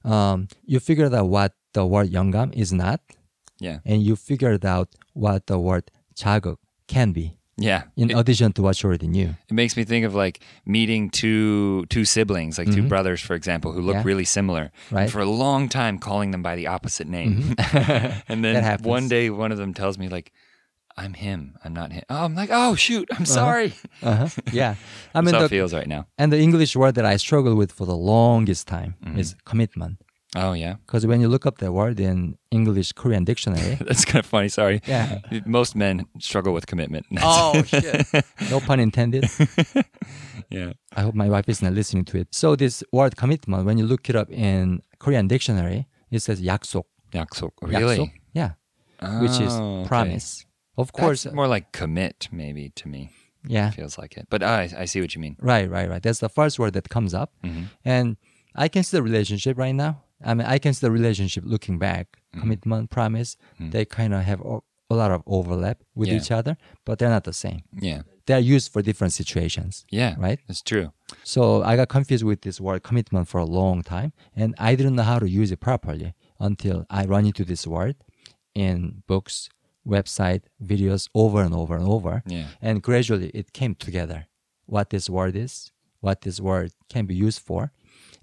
um, 0.08 0.48
you 0.66 0.80
figured 0.80 1.14
out 1.14 1.28
what 1.28 1.54
the 1.74 1.86
word 1.86 2.12
영감 2.12 2.54
is 2.54 2.72
not, 2.74 3.02
yeah, 3.60 3.80
and 3.86 4.02
you 4.04 4.16
figured 4.16 4.66
out 4.66 4.90
what 5.14 5.48
the 5.48 5.58
word 5.60 5.90
자극 6.16 6.58
can 6.88 7.12
be. 7.14 7.38
yeah. 7.58 7.84
in 7.96 8.10
It- 8.10 8.18
addition 8.18 8.52
to 8.54 8.62
what 8.64 8.82
you 8.82 8.88
already 8.90 9.08
knew. 9.08 9.30
It 9.50 9.54
makes 9.54 9.78
me 9.78 9.84
think 9.86 10.06
of 10.06 10.14
like 10.16 10.42
meeting 10.66 11.10
two 11.10 11.86
two 11.94 12.04
siblings, 12.04 12.58
like 12.58 12.72
two 12.74 12.84
brothers, 12.88 13.22
for 13.22 13.36
example, 13.36 13.72
who 13.72 13.82
look 13.82 13.96
Mm-hmm. 13.96 14.08
Yeah. 14.08 14.12
really 14.14 14.26
similar. 14.26 14.72
Right. 14.92 15.04
And 15.04 15.12
for 15.12 15.22
a 15.22 15.30
long 15.30 15.70
time, 15.70 15.98
calling 16.00 16.32
them 16.32 16.42
by 16.42 16.56
the 16.56 16.68
opposite 16.68 17.08
name, 17.08 17.54
and 18.28 18.44
then 18.44 18.54
That 18.58 18.64
happens. 18.64 18.88
one 18.88 19.08
day, 19.08 19.30
one 19.30 19.52
of 19.54 19.58
them 19.62 19.74
tells 19.74 19.98
me 19.98 20.10
like, 20.10 20.34
I'm 20.98 21.14
him. 21.16 21.56
I'm 21.64 21.74
not 21.74 21.92
him. 21.92 22.04
Oh, 22.10 22.24
I'm 22.26 22.36
like, 22.36 22.50
oh 22.52 22.76
shoot, 22.76 23.10
I'm 23.18 23.26
sorry. 23.26 23.74
Uh-huh. 24.04 24.28
Yeah. 24.52 24.76
I 25.16 25.22
That's 25.22 25.26
mean, 25.26 25.34
how 25.34 25.40
it 25.40 25.44
the, 25.44 25.50
feels 25.50 25.74
right 25.74 25.88
now. 25.88 26.06
and 26.20 26.32
the 26.32 26.40
English 26.40 26.76
word 26.76 26.96
that 26.96 27.06
I 27.06 27.18
struggle 27.18 27.56
with 27.56 27.72
for 27.72 27.86
the 27.88 27.96
longest 27.98 28.68
time 28.68 28.94
Mm-hmm. 29.04 29.18
is 29.20 29.36
commitment. 29.46 29.98
Oh 30.36 30.54
yeah, 30.54 30.78
Because 30.86 31.06
when 31.06 31.22
you 31.22 31.28
look 31.30 31.46
up 31.46 31.60
the 31.60 31.72
word 31.72 32.00
in 32.00 32.38
English 32.50 32.94
Korean 32.94 33.24
dictionary, 33.24 33.78
that's 33.86 34.04
kind 34.04 34.20
of 34.20 34.26
funny. 34.26 34.50
Sorry. 34.50 34.82
Yeah. 34.88 35.20
Most 35.46 35.76
men 35.76 36.06
struggle 36.20 36.54
with 36.54 36.66
commitment. 36.66 37.06
oh 37.22 37.62
shit, 37.64 38.06
no 38.50 38.60
pun 38.60 38.80
intended. 38.80 39.26
yeah. 40.50 40.74
I 40.96 41.02
hope 41.02 41.16
my 41.16 41.30
wife 41.30 41.50
is 41.50 41.62
not 41.62 41.74
listening 41.74 42.06
to 42.06 42.18
it. 42.18 42.28
So 42.34 42.56
this 42.56 42.84
word 42.92 43.16
commitment, 43.16 43.66
when 43.66 43.78
you 43.78 43.86
look 43.86 44.10
it 44.10 44.16
up 44.16 44.30
in 44.32 44.82
Korean 45.00 45.28
dictionary, 45.28 45.88
it 46.12 46.22
says 46.22 46.42
약속. 46.42 46.86
약속. 47.14 47.52
약속? 47.62 47.70
Really? 47.70 48.14
Yeah. 48.34 48.52
Which 49.22 49.40
is 49.40 49.54
Oh, 49.54 49.82
okay. 49.82 49.88
Of 50.79 50.87
That's 50.93 51.01
course. 51.05 51.23
more 51.33 51.49
like 51.55 51.67
commit, 51.73 52.29
maybe 52.33 52.71
to 52.81 52.89
me. 52.89 53.11
yeah. 53.57 53.71
Feels 53.71 53.99
like 53.99 54.17
it. 54.21 54.27
But 54.31 54.43
I, 54.43 54.61
I 54.83 54.85
see 54.87 55.01
what 55.03 55.15
you 55.15 55.21
mean. 55.21 55.37
Right, 55.53 55.69
right, 55.77 55.89
right. 55.93 56.03
That's 56.03 56.21
the 56.21 56.29
first 56.39 56.59
word 56.59 56.73
that 56.75 56.89
comes 56.89 57.13
up. 57.15 57.31
Mm-hmm. 57.45 57.65
And 57.85 58.17
I 58.65 58.69
can 58.69 58.83
see 58.85 58.97
the 58.97 59.03
relationship 59.03 59.55
right 59.59 59.75
now. 59.87 60.03
I 60.25 60.35
mean, 60.35 60.47
I 60.47 60.59
can 60.59 60.73
see 60.75 60.85
the 60.87 60.91
relationship 61.01 61.45
looking 61.47 61.79
back. 61.79 62.07
Mm-hmm. 62.17 62.41
Commitment, 62.41 62.91
promise, 62.91 63.37
they 63.75 63.85
kind 63.85 64.13
of 64.15 64.23
have 64.31 64.41
o- 64.43 64.65
a 64.91 64.95
lot 64.95 65.11
of 65.11 65.23
overlap 65.27 65.79
with 65.95 66.09
Yeah. 66.09 66.17
each 66.19 66.31
other, 66.39 66.57
but 66.87 66.99
they're 66.99 67.11
not 67.19 67.25
the 67.25 67.33
same. 67.47 67.61
Yeah. 67.89 68.03
They're 68.27 68.39
used 68.57 68.73
for 68.73 68.81
different 68.83 69.13
situations. 69.21 69.85
Yeah. 69.91 70.15
Right? 70.19 70.39
That's 70.47 70.63
true. 70.63 70.93
So 71.25 71.63
I 71.63 71.77
got 71.77 71.89
confused 71.89 72.25
with 72.25 72.41
this 72.43 72.61
word 72.61 72.83
commitment 72.83 73.29
for 73.29 73.39
a 73.39 73.45
long 73.61 73.83
time, 73.83 74.13
and 74.41 74.55
I 74.59 74.75
didn't 74.77 74.97
know 74.99 75.03
how 75.13 75.19
to 75.25 75.29
use 75.29 75.51
it 75.53 75.61
properly 75.61 76.15
until 76.39 76.85
I 76.91 77.05
run 77.15 77.25
into 77.27 77.45
this 77.45 77.67
word 77.67 77.97
in 78.55 79.03
books, 79.07 79.49
website, 79.89 80.43
videos 80.63 81.09
over 81.15 81.41
and 81.43 81.55
over 81.55 81.75
and 81.77 81.87
over. 81.87 82.23
Yeah. 82.27 82.47
And 82.61 82.83
gradually 82.83 83.31
it 83.41 83.53
came 83.53 83.75
together. 83.75 84.27
What 84.67 84.91
this 84.91 85.09
word 85.09 85.35
is, 85.37 85.73
what 86.01 86.21
this 86.23 86.39
word 86.41 86.73
can 86.91 87.07
be 87.07 87.15
used 87.15 87.41
for, 87.41 87.73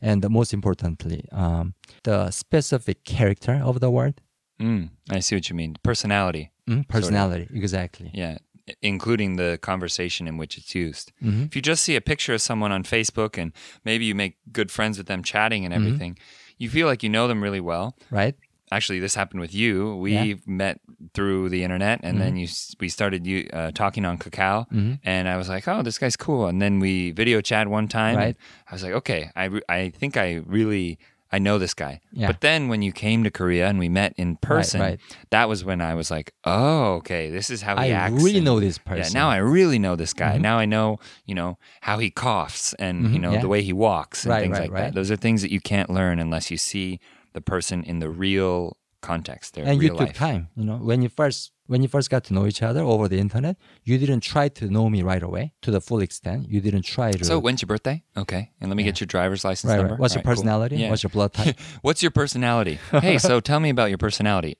and 0.01 0.29
most 0.29 0.53
importantly, 0.53 1.25
um, 1.31 1.73
the 2.03 2.29
specific 2.31 3.03
character 3.03 3.55
of 3.63 3.79
the 3.79 3.89
word, 3.89 4.21
Mm, 4.57 4.91
I 5.11 5.19
see 5.19 5.35
what 5.35 5.49
you 5.49 5.55
mean. 5.55 5.75
Personality. 5.83 6.49
Mm, 6.69 6.87
personality, 6.87 7.47
exactly. 7.53 8.09
Yeah. 8.13 8.37
Including 8.81 9.35
the 9.35 9.59
conversation 9.61 10.27
in 10.29 10.37
which 10.37 10.57
it's 10.57 10.73
used. 10.73 11.11
Mm-hmm. 11.21 11.43
If 11.43 11.55
you 11.57 11.61
just 11.61 11.83
see 11.83 11.95
a 11.97 12.01
picture 12.01 12.33
of 12.33 12.41
someone 12.41 12.71
on 12.71 12.83
Facebook 12.83 13.37
and 13.37 13.51
maybe 13.83 14.05
you 14.05 14.15
make 14.15 14.37
good 14.53 14.71
friends 14.71 14.97
with 14.97 15.07
them 15.07 15.23
chatting 15.23 15.65
and 15.65 15.73
Mm-hmm. 15.73 15.85
everything, 15.85 16.17
you 16.57 16.69
feel 16.69 16.87
like 16.87 17.03
you 17.03 17.09
know 17.09 17.27
them 17.27 17.43
really 17.43 17.59
well. 17.59 17.97
Right? 18.09 18.35
Actually, 18.71 18.99
this 18.99 19.13
happened 19.15 19.41
with 19.41 19.53
you. 19.53 19.95
We 19.97 20.13
Yeah. 20.13 20.23
Mm-hmm. 20.25 20.57
met 20.57 20.79
through 21.13 21.49
the 21.49 21.63
internet, 21.63 21.99
and 22.03 22.19
then 22.19 22.35
you 22.35 22.47
we 22.79 22.89
started 22.89 23.25
you 23.27 23.47
uh, 23.53 23.71
talking 23.71 24.05
on 24.05 24.17
Kakao, 24.17 24.65
and 25.03 25.27
I 25.29 25.37
was 25.37 25.49
like, 25.49 25.67
"Oh, 25.67 25.81
this 25.83 25.97
guy's 25.99 26.17
cool." 26.17 26.47
And 26.47 26.61
then 26.61 26.79
we 26.79 27.11
video 27.11 27.41
chat 27.41 27.67
one 27.67 27.87
time. 27.87 28.15
Right. 28.17 28.35
I 28.69 28.73
was 28.73 28.81
like, 28.83 28.93
"Okay, 28.93 29.29
I 29.35 29.45
re- 29.45 29.61
I 29.69 29.89
think 29.89 30.17
I 30.17 30.41
really." 30.45 30.97
I 31.31 31.39
know 31.39 31.57
this 31.57 31.73
guy. 31.73 31.99
Yeah. 32.13 32.27
But 32.27 32.39
then 32.41 32.69
when 32.69 32.81
you 32.81 32.93
came 32.93 33.23
to 33.25 33.31
Korea 33.31 33.67
and 33.67 33.77
we 33.77 33.89
met 33.89 34.13
in 34.15 34.37
person, 34.37 34.79
right. 34.79 34.99
that 35.31 35.49
was 35.49 35.65
when 35.65 35.81
I 35.81 35.93
was 35.95 36.09
like, 36.09 36.31
oh, 36.45 36.93
okay, 36.99 37.29
this 37.29 37.49
is 37.49 37.61
how 37.63 37.75
he 37.75 37.89
I 37.91 37.95
acts. 38.05 38.13
I 38.13 38.23
really 38.23 38.35
and- 38.37 38.45
know 38.45 38.59
this 38.61 38.79
Yeah, 38.85 38.93
person. 38.95 39.13
now 39.15 39.27
I 39.29 39.37
really 39.37 39.79
know 39.79 39.95
this 39.97 40.13
guy. 40.13 40.37
Now 40.37 40.59
I 40.59 40.65
know, 40.65 40.99
you 41.25 41.35
know, 41.35 41.57
how 41.81 41.97
he 41.97 42.09
coughs 42.09 42.73
and, 42.75 43.11
you 43.11 43.19
know, 43.19 43.33
yeah. 43.33 43.41
the 43.41 43.49
way 43.49 43.63
he 43.63 43.73
walks 43.73 44.23
and 44.23 44.29
Right, 44.31 44.41
things 44.43 44.53
right, 44.53 44.61
like 44.61 44.71
right. 44.71 44.81
that. 44.83 44.93
Those 44.93 45.11
are 45.11 45.17
things 45.17 45.41
that 45.41 45.51
you 45.51 45.59
can't 45.59 45.89
learn 45.89 46.19
unless 46.19 46.51
you 46.51 46.57
see 46.57 46.99
the 47.35 47.41
person 47.53 47.77
in 47.91 47.99
the 47.99 48.09
real 48.09 48.55
context, 49.01 49.53
their 49.53 49.65
and 49.69 49.75
you 49.83 49.89
real 49.89 49.97
took 50.01 50.07
life. 50.07 50.17
time 50.27 50.41
you 50.59 50.65
know 50.69 50.77
when 50.89 50.99
you 51.03 51.09
first 51.09 51.51
when 51.71 51.79
you 51.83 51.89
first 51.95 52.09
got 52.09 52.23
to 52.27 52.31
know 52.35 52.45
each 52.51 52.61
other 52.69 52.81
over 52.93 53.05
the 53.13 53.19
internet 53.25 53.55
you 53.83 53.95
didn't 54.03 54.21
try 54.33 54.45
to 54.59 54.63
know 54.75 54.85
me 54.95 54.99
right 55.11 55.21
away 55.29 55.43
to 55.65 55.69
the 55.75 55.79
full 55.87 56.01
extent 56.07 56.39
you 56.53 56.59
didn't 56.67 56.81
try 56.95 57.09
to 57.11 57.23
So 57.31 57.37
when's 57.37 57.61
your 57.61 57.67
birthday? 57.73 57.97
Okay. 58.23 58.43
And 58.59 58.65
let 58.71 58.77
me 58.79 58.83
get 58.89 58.99
your 59.01 59.05
driver's 59.15 59.43
license 59.49 59.69
right, 59.69 59.77
number. 59.77 59.93
right. 59.93 59.99
what's 60.01 60.15
your 60.15 60.21
All 60.25 60.31
right, 60.31 60.35
cool. 60.35 60.43
personality 60.43 60.75
Yeah. 60.77 60.89
what's 60.89 61.03
your 61.05 61.13
blood 61.17 61.31
type 61.37 61.55
What's 61.87 62.01
your 62.05 62.13
personality? 62.21 62.75
hey, 63.07 63.17
so 63.19 63.33
tell 63.49 63.59
me 63.65 63.69
about 63.69 63.89
your 63.93 63.99
personality. 64.07 64.53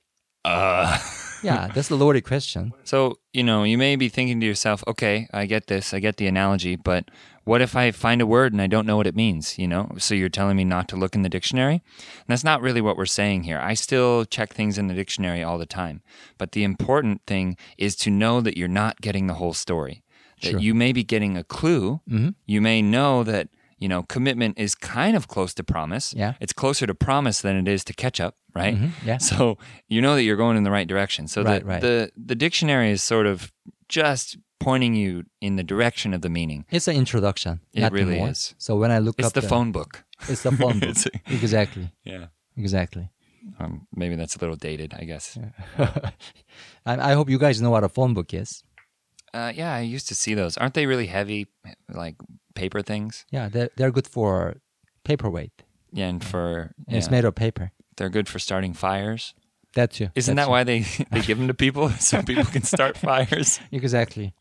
Uh 0.44 0.96
yeah 1.46 1.68
that's 1.74 1.88
the 1.88 1.96
loaded 1.96 2.24
question 2.24 2.72
So, 2.84 3.18
you 3.32 3.42
know, 3.48 3.64
you 3.64 3.78
may 3.78 3.96
be 3.96 4.08
thinking 4.08 4.40
to 4.40 4.46
yourself, 4.46 4.78
okay, 4.86 5.16
I 5.32 5.46
get 5.46 5.66
this, 5.66 5.92
I 5.94 5.98
get 6.00 6.16
the 6.16 6.26
analogy, 6.26 6.74
but 6.76 7.02
what 7.44 7.60
if 7.62 7.76
I 7.76 7.92
find 7.92 8.20
a 8.20 8.26
word 8.26 8.52
and 8.52 8.60
I 8.62 8.66
don't 8.66 8.86
know 8.86 8.96
what 8.96 9.06
it 9.06 9.14
means, 9.14 9.58
you 9.58 9.68
know? 9.68 9.84
So 9.98 10.14
you're 10.14 10.28
telling 10.38 10.56
me 10.56 10.64
not 10.64 10.88
to 10.88 10.96
look 10.96 11.14
in 11.14 11.22
the 11.22 11.28
dictionary? 11.28 11.76
And 12.22 12.28
that's 12.28 12.42
not 12.50 12.60
really 12.60 12.80
what 12.80 12.96
we're 12.96 13.06
saying 13.20 13.44
here. 13.44 13.60
I 13.70 13.74
still 13.74 14.24
check 14.24 14.52
things 14.54 14.78
in 14.78 14.88
the 14.88 14.94
dictionary 14.94 15.42
all 15.44 15.58
the 15.58 15.66
time. 15.82 16.00
But 16.38 16.52
the 16.52 16.64
important 16.64 17.20
thing 17.26 17.56
is 17.78 17.94
to 17.96 18.10
know 18.10 18.40
that 18.40 18.56
you're 18.58 18.76
not 18.84 19.00
getting 19.00 19.26
the 19.28 19.34
whole 19.40 19.54
story. 19.54 20.02
That 20.42 20.50
Sure. 20.52 20.60
you 20.60 20.74
may 20.74 20.92
be 20.92 21.04
getting 21.04 21.36
a 21.36 21.44
clue. 21.44 22.00
Mm-hmm. 22.10 22.30
You 22.46 22.60
may 22.60 22.82
know 22.82 23.22
that, 23.24 23.48
you 23.78 23.88
know, 23.88 24.02
commitment 24.04 24.58
is 24.58 24.74
kind 24.74 25.16
of 25.16 25.26
close 25.28 25.52
to 25.54 25.62
promise. 25.64 26.14
Yeah. 26.14 26.34
It's 26.40 26.52
closer 26.52 26.86
to 26.86 26.94
promise 26.94 27.40
than 27.42 27.56
it 27.56 27.68
is 27.68 27.84
to 27.84 27.92
catch 27.92 28.20
up, 28.20 28.34
right? 28.54 28.76
yeah. 29.04 29.18
So 29.18 29.58
you 29.88 30.00
know 30.00 30.14
that 30.14 30.22
you're 30.22 30.36
going 30.36 30.56
in 30.56 30.62
the 30.64 30.70
right 30.70 30.88
direction. 30.88 31.28
So 31.28 31.42
Right, 31.42 31.60
the, 31.62 31.66
right. 31.68 31.80
the 31.82 32.10
the 32.16 32.34
dictionary 32.34 32.90
is 32.90 33.02
sort 33.02 33.26
of 33.26 33.52
just 33.88 34.36
pointing 34.58 34.94
you 34.94 35.24
in 35.40 35.56
the 35.56 35.62
direction 35.62 36.14
of 36.14 36.20
the 36.22 36.30
meaning. 36.30 36.64
it's 36.70 36.88
an 36.88 36.96
introduction 36.96 37.60
It 37.74 37.92
really 37.92 38.16
more. 38.18 38.30
is. 38.30 38.54
so 38.58 38.74
when 38.76 38.90
i 38.90 38.98
look 38.98 39.14
It's 39.18 39.28
up 39.28 39.34
the 39.34 39.42
phone 39.42 39.70
book. 39.70 40.02
it's 40.30 40.42
the 40.42 40.50
phone 40.50 40.80
book 40.84 40.96
exactly 41.26 41.92
Yeah. 42.04 42.26
exactly 42.56 43.10
Um, 43.60 43.86
maybe 43.94 44.16
that's 44.16 44.34
a 44.36 44.40
little 44.40 44.56
dated, 44.56 44.94
I 45.00 45.04
guess. 45.04 45.38
I, 46.86 47.10
I 47.10 47.12
hope 47.12 47.28
you 47.30 47.38
guys 47.38 47.60
know 47.60 47.70
what 47.70 47.84
a 47.84 47.88
phone 47.88 48.14
book 48.14 48.32
is 48.34 48.62
Uh, 49.36 49.52
yeah, 49.54 49.74
I 49.74 49.80
used 49.80 50.08
to 50.08 50.14
see 50.14 50.34
those. 50.34 50.56
Aren't 50.56 50.74
they 50.74 50.86
really 50.86 51.06
heavy, 51.06 51.46
like 51.92 52.16
paper 52.54 52.80
things? 52.82 53.26
yeah 53.30 53.48
they're, 53.52 53.70
they're 53.76 53.90
good 53.92 54.06
for 54.08 54.56
paperweight 55.04 55.62
Yeah, 55.92 56.08
and 56.08 56.24
for 56.24 56.72
And 56.88 56.96
it's 56.96 57.10
made 57.10 57.24
of 57.28 57.34
paper 57.34 57.70
they're 57.96 58.12
good 58.18 58.28
for 58.28 58.38
starting 58.38 58.74
fires. 58.74 59.34
that 59.74 59.90
too 59.92 60.08
Isn't 60.14 60.36
That's 60.36 60.46
that 60.46 60.50
why 60.50 60.64
they 60.64 60.80
they 61.12 61.20
give 61.28 61.38
them 61.38 61.48
to 61.48 61.54
people 61.54 61.90
so 62.08 62.22
people 62.22 62.44
can 62.56 62.62
start 62.62 62.96
fires? 63.08 63.60
Exactly. 63.70 64.32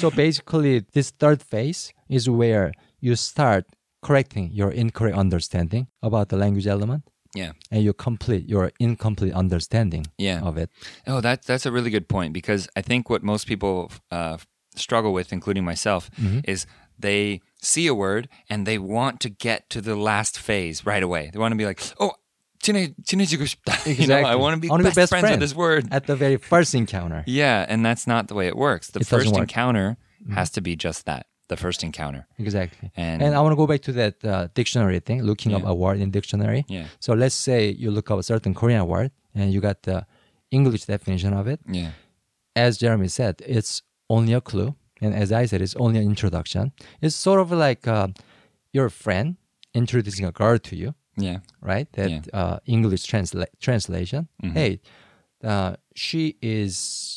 So 0.00 0.10
basically, 0.10 0.84
this 0.92 1.10
third 1.22 1.40
phase 1.42 1.92
is 2.08 2.28
where 2.28 2.72
you 3.00 3.16
start 3.16 3.64
correcting 4.06 4.50
your 4.52 4.70
incorrect 4.70 5.16
understanding 5.16 5.86
about 6.02 6.28
the 6.28 6.36
language 6.36 6.66
element 6.66 7.02
yeah. 7.34 7.52
And 7.70 7.82
your 7.82 7.92
complete 7.92 8.48
your 8.48 8.72
incomplete 8.78 9.32
understanding 9.34 10.06
yeah. 10.16 10.40
of 10.40 10.56
it. 10.56 10.70
Oh, 11.06 11.20
that 11.20 11.44
that's 11.44 11.66
a 11.66 11.72
really 11.72 11.90
good 11.90 12.08
point 12.08 12.32
because 12.32 12.68
I 12.74 12.82
think 12.82 13.10
what 13.10 13.22
most 13.22 13.46
people 13.46 13.92
uh, 14.10 14.38
struggle 14.74 15.12
with, 15.12 15.32
including 15.32 15.64
myself, 15.64 16.10
mm-hmm. 16.12 16.40
is 16.44 16.66
they 16.98 17.40
see 17.60 17.86
a 17.86 17.94
word 17.94 18.28
and 18.48 18.66
they 18.66 18.78
want 18.78 19.20
to 19.20 19.28
get 19.28 19.68
to 19.70 19.80
the 19.80 19.96
last 19.96 20.38
phase 20.38 20.86
right 20.86 21.02
away. 21.02 21.30
They 21.32 21.38
want 21.38 21.52
to 21.52 21.56
be 21.56 21.66
like, 21.66 21.82
oh, 22.00 22.12
exactly. 23.62 23.92
you 24.04 24.06
know, 24.08 24.28
I 24.28 24.34
want 24.34 24.54
to 24.54 24.60
be 24.60 24.68
best, 24.68 24.96
best 24.96 25.10
friends 25.10 25.22
friend 25.22 25.40
with 25.40 25.40
this 25.40 25.54
word 25.54 25.88
at 25.90 26.06
the 26.06 26.16
very 26.16 26.36
first 26.36 26.74
encounter. 26.74 27.24
Yeah, 27.26 27.64
and 27.68 27.84
that's 27.84 28.06
not 28.06 28.28
the 28.28 28.34
way 28.34 28.48
it 28.48 28.56
works. 28.56 28.88
The 28.88 29.00
it 29.00 29.06
first 29.06 29.34
encounter 29.36 29.96
mm-hmm. 30.22 30.32
has 30.32 30.50
to 30.50 30.60
be 30.60 30.76
just 30.76 31.06
that. 31.06 31.26
The 31.48 31.56
first 31.56 31.82
encounter. 31.82 32.26
Exactly. 32.38 32.90
And- 32.96 33.22
I 33.36 33.40
want 33.40 33.52
to 33.52 33.56
go 33.56 33.66
back 33.66 33.80
to 33.82 33.92
that 33.92 34.14
uh, 34.24 34.48
dictionary 34.54 35.00
thing, 35.00 35.22
looking 35.22 35.52
up 35.54 35.64
a 35.64 35.74
word 35.74 35.98
in 36.00 36.10
dictionary. 36.10 36.64
Yeah. 36.68 36.86
So 37.00 37.14
let's 37.14 37.34
say 37.34 37.70
you 37.70 37.90
look 37.90 38.10
up 38.10 38.18
a 38.18 38.22
certain 38.22 38.52
Korean 38.54 38.86
word 38.86 39.10
and 39.34 39.52
you 39.52 39.60
got 39.60 39.82
the 39.82 40.06
English 40.50 40.84
definition 40.84 41.32
of 41.40 41.46
it. 41.46 41.60
Yeah. 41.80 41.90
as 42.56 42.78
Jeremy 42.78 43.08
said, 43.08 43.34
it's 43.46 43.82
only 44.10 44.32
a 44.34 44.40
clue. 44.40 44.74
And 45.00 45.14
as 45.14 45.30
I 45.32 45.46
said, 45.46 45.60
it's 45.62 45.76
only 45.76 45.98
an 46.00 46.06
introduction. 46.14 46.72
It's 47.00 47.14
sort 47.14 47.40
of 47.40 47.52
like 47.52 47.86
uh, 47.86 48.08
your 48.72 48.88
friend 48.90 49.36
introducing 49.74 50.24
a 50.26 50.32
girl 50.32 50.58
to 50.68 50.74
you, 50.82 50.94
Yeah. 51.16 51.38
right? 51.70 51.86
That 51.92 52.10
Yeah. 52.10 52.22
uh, 52.40 52.58
English 52.66 53.04
transla- 53.10 53.52
translation. 53.60 54.26
Mm-hmm. 54.42 54.56
Hey, 54.58 54.80
uh, 55.44 55.76
she 55.94 56.36
is, 56.42 56.74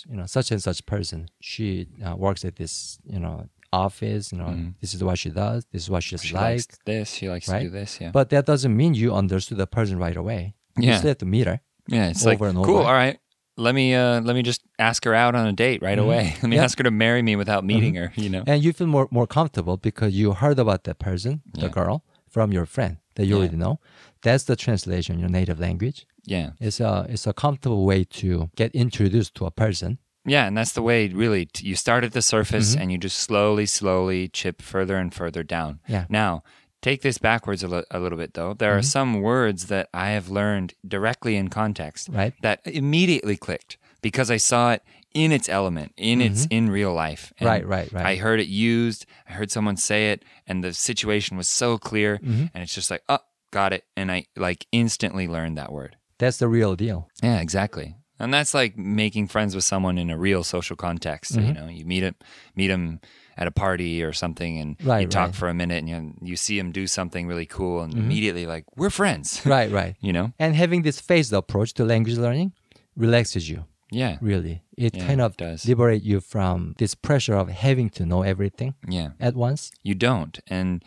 you 0.09 0.15
know, 0.17 0.27
such 0.27 0.51
and 0.51 0.61
such 0.61 0.85
person. 0.85 1.27
She 1.39 1.87
uh, 2.05 2.15
works 2.15 2.45
at 2.45 2.55
this, 2.57 2.99
you 3.13 3.19
know, 3.19 3.47
office. 3.73 4.31
You 4.31 4.37
know, 4.39 4.73
this 4.81 4.93
is 4.93 5.03
what 5.03 5.17
she 5.19 5.29
does. 5.29 5.65
This 5.71 5.83
is 5.83 5.89
what 5.89 6.03
she's 6.03 6.21
Mm-hmm. 6.21 6.27
She 6.27 6.33
like. 6.35 6.43
likes 6.43 6.67
this. 6.85 7.09
She 7.13 7.29
likes 7.29 7.47
right? 7.49 7.59
to 7.59 7.65
do 7.65 7.69
this. 7.71 7.99
Yeah. 8.01 8.11
But 8.11 8.29
that 8.29 8.45
doesn't 8.45 8.75
mean 8.75 8.93
you 8.93 9.13
understood 9.13 9.57
the 9.57 9.67
person 9.67 9.97
right 9.97 10.15
away. 10.17 10.55
You 10.77 10.89
Yeah. 10.89 10.97
still 10.97 11.09
have 11.09 11.17
to 11.19 11.25
meet 11.25 11.47
her. 11.47 11.59
Yeah, 11.87 12.09
it's 12.09 12.25
over 12.25 12.51
like 12.51 12.65
cool. 12.65 12.77
All 12.77 12.93
right, 12.93 13.17
let 13.57 13.73
me 13.75 13.93
uh, 13.95 14.21
let 14.21 14.35
me 14.35 14.43
just 14.43 14.61
ask 14.79 15.03
her 15.05 15.13
out 15.15 15.35
on 15.35 15.47
a 15.47 15.53
date 15.53 15.81
right 15.81 15.97
away. 15.99 16.35
Let 16.41 16.49
me 16.49 16.55
Yeah. 16.55 16.63
ask 16.63 16.77
her 16.77 16.83
to 16.83 16.91
marry 16.91 17.21
me 17.21 17.35
without 17.35 17.63
meeting 17.65 17.95
her. 17.95 18.13
You 18.15 18.29
know. 18.29 18.43
and 18.47 18.63
you 18.63 18.71
feel 18.71 18.87
more 18.87 19.07
more 19.11 19.27
comfortable 19.27 19.77
because 19.77 20.13
you 20.13 20.33
heard 20.33 20.59
about 20.59 20.83
that 20.85 20.99
person, 20.99 21.41
the 21.53 21.67
girl, 21.69 22.03
from 22.29 22.51
your 22.53 22.65
friend 22.65 22.97
that 23.15 23.25
you 23.25 23.33
Yeah. 23.35 23.39
already 23.39 23.57
know. 23.57 23.79
That's 24.21 24.43
the 24.45 24.55
translation, 24.55 25.19
your 25.19 25.29
native 25.29 25.59
language. 25.59 26.05
Yeah, 26.23 26.51
It's 26.59 26.79
a 26.79 27.07
it's 27.09 27.25
a 27.27 27.33
comfortable 27.33 27.83
way 27.83 28.03
to 28.21 28.49
get 28.55 28.69
introduced 28.75 29.33
to 29.35 29.45
a 29.47 29.51
person. 29.51 29.97
Yeah, 30.25 30.45
and 30.47 30.57
that's 30.57 30.73
the 30.73 30.81
way. 30.81 31.07
Really, 31.09 31.45
t- 31.47 31.65
you 31.67 31.75
start 31.75 32.03
at 32.03 32.13
the 32.13 32.21
surface 32.21 32.73
Mm-hmm. 32.73 32.81
and 32.81 32.91
you 32.91 32.97
just 32.97 33.17
slowly, 33.17 33.65
slowly 33.65 34.27
chip 34.27 34.61
further 34.61 34.97
and 34.97 35.13
further 35.13 35.43
down. 35.43 35.79
Yeah. 35.87 36.05
Now. 36.09 36.43
Take 36.83 37.03
this 37.03 37.19
backwards 37.19 37.61
a, 37.61 37.67
li- 37.67 37.83
a 37.91 37.99
little 37.99 38.17
bit, 38.17 38.33
though. 38.33 38.55
There 38.55 38.73
are 38.73 38.79
Mm-hmm. 38.79 38.85
some 38.97 39.21
words 39.21 39.67
that 39.67 39.87
I 39.93 40.09
have 40.17 40.29
learned 40.29 40.73
directly 40.87 41.35
in 41.35 41.49
context 41.49 42.09
Right. 42.11 42.33
that 42.41 42.61
immediately 42.65 43.37
clicked 43.37 43.77
because 44.01 44.31
I 44.31 44.37
saw 44.37 44.71
it 44.71 44.81
in 45.13 45.31
its 45.31 45.47
element, 45.47 45.91
in 45.95 46.21
its 46.21 46.47
in 46.49 46.71
real 46.71 46.91
life. 46.91 47.31
And 47.37 47.47
Mm-hmm. 47.47 47.67
Right, 47.67 47.67
right, 47.67 47.93
right. 47.93 48.05
I 48.07 48.15
heard 48.15 48.39
it 48.39 48.47
used. 48.47 49.05
I 49.29 49.33
heard 49.33 49.51
someone 49.51 49.77
say 49.77 50.09
it, 50.09 50.25
and 50.47 50.63
the 50.63 50.73
situation 50.73 51.37
was 51.37 51.47
so 51.47 51.77
clear, 51.77 52.17
Mm-hmm. 52.17 52.45
and 52.51 52.63
it's 52.63 52.73
just 52.73 52.89
like, 52.89 53.03
oh, 53.07 53.19
got 53.51 53.73
it, 53.73 53.83
and 53.95 54.11
I 54.11 54.25
like 54.35 54.65
instantly 54.71 55.27
learned 55.27 55.59
that 55.59 55.71
word. 55.71 55.97
That's 56.17 56.37
the 56.37 56.47
real 56.47 56.75
deal. 56.75 57.09
Yeah, 57.21 57.39
exactly. 57.41 57.95
And 58.21 58.33
that's 58.33 58.53
like 58.53 58.77
making 58.77 59.27
friends 59.27 59.55
with 59.55 59.63
someone 59.63 59.97
in 59.97 60.09
a 60.09 60.17
real 60.17 60.43
social 60.43 60.75
context. 60.75 61.33
Mm-hmm. 61.33 61.47
You 61.47 61.53
know, 61.53 61.67
you 61.67 61.85
meet 61.85 62.03
him, 62.03 62.15
meet 62.55 62.67
them 62.67 62.99
at 63.37 63.47
a 63.47 63.51
party 63.51 64.03
or 64.03 64.13
something, 64.13 64.59
and 64.59 64.75
Right, 64.83 65.01
you 65.01 65.07
talk 65.07 65.27
right. 65.27 65.35
for 65.35 65.47
a 65.49 65.53
minute, 65.53 65.79
and 65.83 65.89
you, 65.89 66.13
you 66.21 66.35
see 66.35 66.57
them 66.57 66.71
do 66.71 66.85
something 66.85 67.27
really 67.27 67.45
cool, 67.45 67.81
and 67.81 67.93
immediately 67.93 68.45
like 68.45 68.65
we're 68.75 68.89
friends. 68.89 69.39
Mm-hmm. 69.39 69.49
Right, 69.55 69.71
right. 69.71 69.95
you 69.99 70.13
know? 70.13 70.33
And 70.37 70.55
having 70.55 70.83
this 70.83 70.99
phased 71.01 71.33
approach 71.33 71.73
to 71.75 71.83
language 71.85 72.17
learning 72.17 72.53
relaxes 72.95 73.49
you. 73.49 73.65
Yeah, 73.93 74.17
Really, 74.21 74.63
it 74.77 74.95
Yeah, 74.95 75.05
kind 75.07 75.19
of 75.21 75.31
it 75.33 75.37
does. 75.37 75.67
liberate 75.67 76.01
you 76.03 76.21
from 76.21 76.75
this 76.77 76.95
pressure 76.95 77.35
of 77.35 77.49
having 77.49 77.89
to 77.91 78.05
know 78.05 78.21
everything 78.21 78.73
yeah. 78.87 79.09
at 79.19 79.35
once. 79.35 79.71
You 79.83 79.95
don't, 79.95 80.39
and 80.47 80.81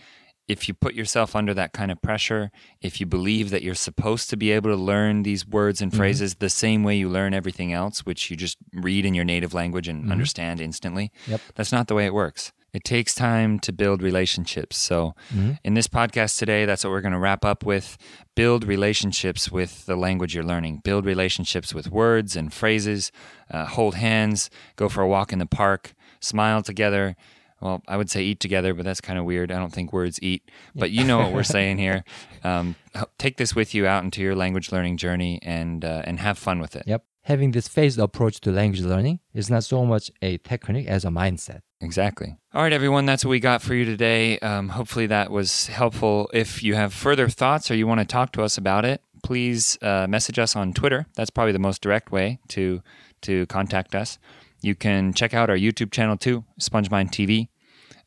if 0.46 0.68
you 0.68 0.74
put 0.74 0.94
yourself 0.94 1.34
under 1.34 1.54
that 1.54 1.72
kind 1.72 1.90
of 1.90 2.00
pressure, 2.02 2.50
if 2.80 3.00
you 3.00 3.06
believe 3.06 3.50
that 3.50 3.62
you're 3.62 3.74
supposed 3.74 4.28
to 4.30 4.36
be 4.36 4.50
able 4.50 4.70
to 4.70 4.76
learn 4.76 5.22
these 5.22 5.46
words 5.46 5.80
and 5.80 5.90
mm-hmm. 5.90 5.98
phrases 5.98 6.36
the 6.36 6.50
same 6.50 6.82
way 6.82 6.96
you 6.96 7.08
learn 7.08 7.32
everything 7.32 7.72
else, 7.72 8.00
which 8.00 8.30
you 8.30 8.36
just 8.36 8.58
read 8.72 9.06
in 9.06 9.14
your 9.14 9.24
native 9.24 9.54
language 9.54 9.88
and 9.88 10.02
mm-hmm. 10.02 10.12
understand 10.12 10.60
instantly, 10.60 11.10
Yep. 11.26 11.40
that's 11.54 11.72
not 11.72 11.88
the 11.88 11.94
way 11.94 12.04
it 12.06 12.14
works. 12.14 12.52
It 12.74 12.82
takes 12.82 13.14
time 13.14 13.60
to 13.60 13.72
build 13.72 14.02
relationships. 14.02 14.76
So, 14.76 15.14
mm-hmm. 15.32 15.52
in 15.62 15.74
this 15.74 15.86
podcast 15.86 16.38
today, 16.38 16.64
that's 16.64 16.82
what 16.82 16.90
we're 16.90 17.02
going 17.02 17.12
to 17.12 17.20
wrap 17.20 17.44
up 17.44 17.64
with. 17.64 17.96
Build 18.34 18.64
relationships 18.64 19.50
with 19.50 19.86
the 19.86 19.94
language 19.94 20.34
you're 20.34 20.42
learning. 20.42 20.80
Build 20.82 21.06
relationships 21.06 21.72
with 21.72 21.88
words 21.88 22.34
and 22.34 22.52
phrases. 22.52 23.12
Uh, 23.48 23.64
hold 23.64 23.94
hands. 23.94 24.50
Go 24.74 24.88
for 24.88 25.02
a 25.02 25.08
walk 25.08 25.32
in 25.32 25.38
the 25.38 25.46
park. 25.46 25.94
Smile 26.18 26.62
together. 26.64 27.14
Well, 27.64 27.82
I 27.88 27.96
would 27.96 28.10
say 28.10 28.22
eat 28.22 28.40
together, 28.40 28.74
but 28.74 28.84
that's 28.84 29.00
kind 29.00 29.18
of 29.18 29.24
weird. 29.24 29.50
I 29.50 29.58
don't 29.58 29.72
think 29.72 29.90
words 29.90 30.18
eat. 30.22 30.50
But 30.74 30.90
you 30.90 31.02
know 31.02 31.16
what 31.16 31.32
we're 31.32 31.42
saying 31.42 31.78
here. 31.78 32.04
Um, 32.44 32.76
take 33.16 33.38
this 33.38 33.54
with 33.54 33.74
you 33.74 33.86
out 33.86 34.04
into 34.04 34.20
your 34.20 34.34
language 34.34 34.70
learning 34.70 34.98
journey 34.98 35.40
and 35.42 35.82
uh, 35.82 36.02
and 36.04 36.20
have 36.20 36.36
fun 36.36 36.60
with 36.60 36.76
it. 36.76 36.82
Yep. 36.86 37.02
Having 37.22 37.52
this 37.52 37.68
phased 37.68 37.98
approach 37.98 38.38
to 38.42 38.50
language 38.50 38.82
learning 38.82 39.20
is 39.32 39.48
not 39.48 39.64
so 39.64 39.86
much 39.86 40.10
a 40.20 40.36
technique 40.36 40.86
as 40.86 41.06
a 41.06 41.08
mindset. 41.08 41.60
Exactly. 41.80 42.36
All 42.52 42.60
right, 42.60 42.72
everyone, 42.74 43.06
that's 43.06 43.24
what 43.24 43.30
we 43.30 43.40
got 43.40 43.62
for 43.62 43.74
you 43.74 43.86
today. 43.86 44.38
Um, 44.40 44.68
hopefully, 44.68 45.06
that 45.06 45.30
was 45.30 45.68
helpful. 45.68 46.30
If 46.34 46.62
you 46.62 46.74
have 46.74 46.92
further 46.92 47.30
thoughts 47.30 47.70
or 47.70 47.76
you 47.76 47.86
want 47.86 48.00
to 48.00 48.06
talk 48.06 48.30
to 48.32 48.42
us 48.42 48.58
about 48.58 48.84
it, 48.84 49.00
please 49.22 49.78
uh, 49.80 50.06
message 50.06 50.38
us 50.38 50.54
on 50.54 50.74
Twitter. 50.74 51.06
That's 51.14 51.30
probably 51.30 51.52
the 51.52 51.58
most 51.58 51.80
direct 51.80 52.12
way 52.12 52.40
to 52.48 52.82
to 53.22 53.46
contact 53.46 53.94
us. 53.94 54.18
You 54.60 54.74
can 54.74 55.14
check 55.14 55.32
out 55.32 55.48
our 55.48 55.56
YouTube 55.56 55.92
channel 55.92 56.18
too, 56.18 56.44
SpongeMind 56.60 57.10
TV. 57.10 57.48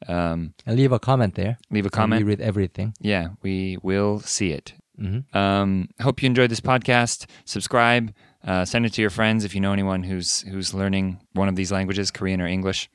Um, 0.07 0.53
And 0.65 0.75
leave 0.77 0.91
a 0.91 0.99
comment 0.99 1.35
there. 1.35 1.57
leave 1.71 1.85
a 1.85 1.89
comment. 1.89 2.19
We 2.23 2.29
read 2.29 2.41
everything. 2.41 2.93
Yeah, 2.99 3.29
we 3.41 3.77
will 3.81 4.19
see 4.19 4.51
it. 4.51 4.73
Mhm. 4.99 5.23
Um, 5.35 5.89
hope 6.01 6.21
you 6.23 6.27
enjoyed 6.27 6.49
this 6.51 6.61
podcast. 6.61 7.25
Subscribe. 7.45 8.13
Uh, 8.43 8.65
send 8.65 8.85
it 8.85 8.93
to 8.93 9.01
your 9.01 9.09
friends 9.11 9.43
if 9.43 9.53
you 9.53 9.61
know 9.61 9.73
anyone 9.73 10.03
who's 10.03 10.41
who's 10.51 10.73
learning 10.73 11.19
one 11.33 11.49
of 11.49 11.55
these 11.55 11.71
languages, 11.71 12.11
Korean 12.11 12.41
or 12.41 12.47
English. 12.47 12.89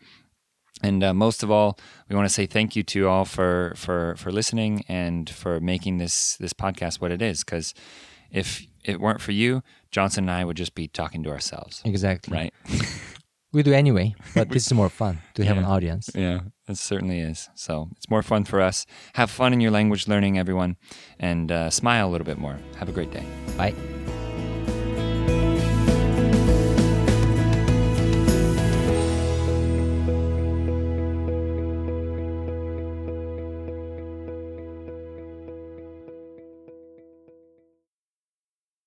And 0.83 1.05
uh, 1.05 1.15
most 1.15 1.43
of 1.45 1.51
all, 1.51 1.79
we 2.09 2.17
want 2.17 2.27
to 2.29 2.35
say 2.35 2.47
thank 2.47 2.75
you 2.75 2.83
to 2.85 3.07
all 3.09 3.25
for 3.25 3.73
for 3.77 4.17
for 4.17 4.33
listening 4.33 4.85
and 4.89 5.31
for 5.31 5.61
making 5.61 5.99
this 5.99 6.37
this 6.39 6.53
podcast 6.53 7.01
what 7.01 7.13
it 7.13 7.23
is. 7.23 7.45
Because 7.45 7.75
if 8.33 8.67
it 8.85 8.99
weren't 8.99 9.21
for 9.21 9.33
you, 9.33 9.63
Johnson 9.93 10.25
and 10.25 10.31
I 10.41 10.45
would 10.45 10.57
just 10.57 10.75
be 10.75 10.89
talking 10.89 11.23
to 11.25 11.31
ourselves, 11.31 11.83
Exactly. 11.85 12.37
right? 12.37 12.55
We 13.53 13.63
do 13.63 13.73
anyway, 13.73 14.15
but 14.35 14.49
this 14.49 14.67
is 14.67 14.73
more 14.73 14.89
fun 14.89 15.19
to 15.35 15.45
have 15.45 15.59
an 15.59 15.65
audience. 15.65 16.09
Yeah, 16.15 16.41
it 16.69 16.79
certainly 16.79 17.21
is. 17.21 17.51
So 17.55 17.89
it's 17.97 18.09
more 18.09 18.23
fun 18.23 18.45
for 18.45 18.61
us. 18.61 18.87
Have 19.15 19.31
fun 19.31 19.53
in 19.53 19.61
your 19.61 19.71
language 19.71 20.09
learning, 20.09 20.39
everyone, 20.39 20.77
and 21.19 21.53
uh, 21.53 21.71
smile 21.71 22.09
a 22.09 22.11
little 22.11 22.25
bit 22.25 22.39
more. 22.39 22.59
Have 22.79 22.89
a 22.89 22.93
great 22.93 23.11
day. 23.13 23.27
Bye. 23.57 23.75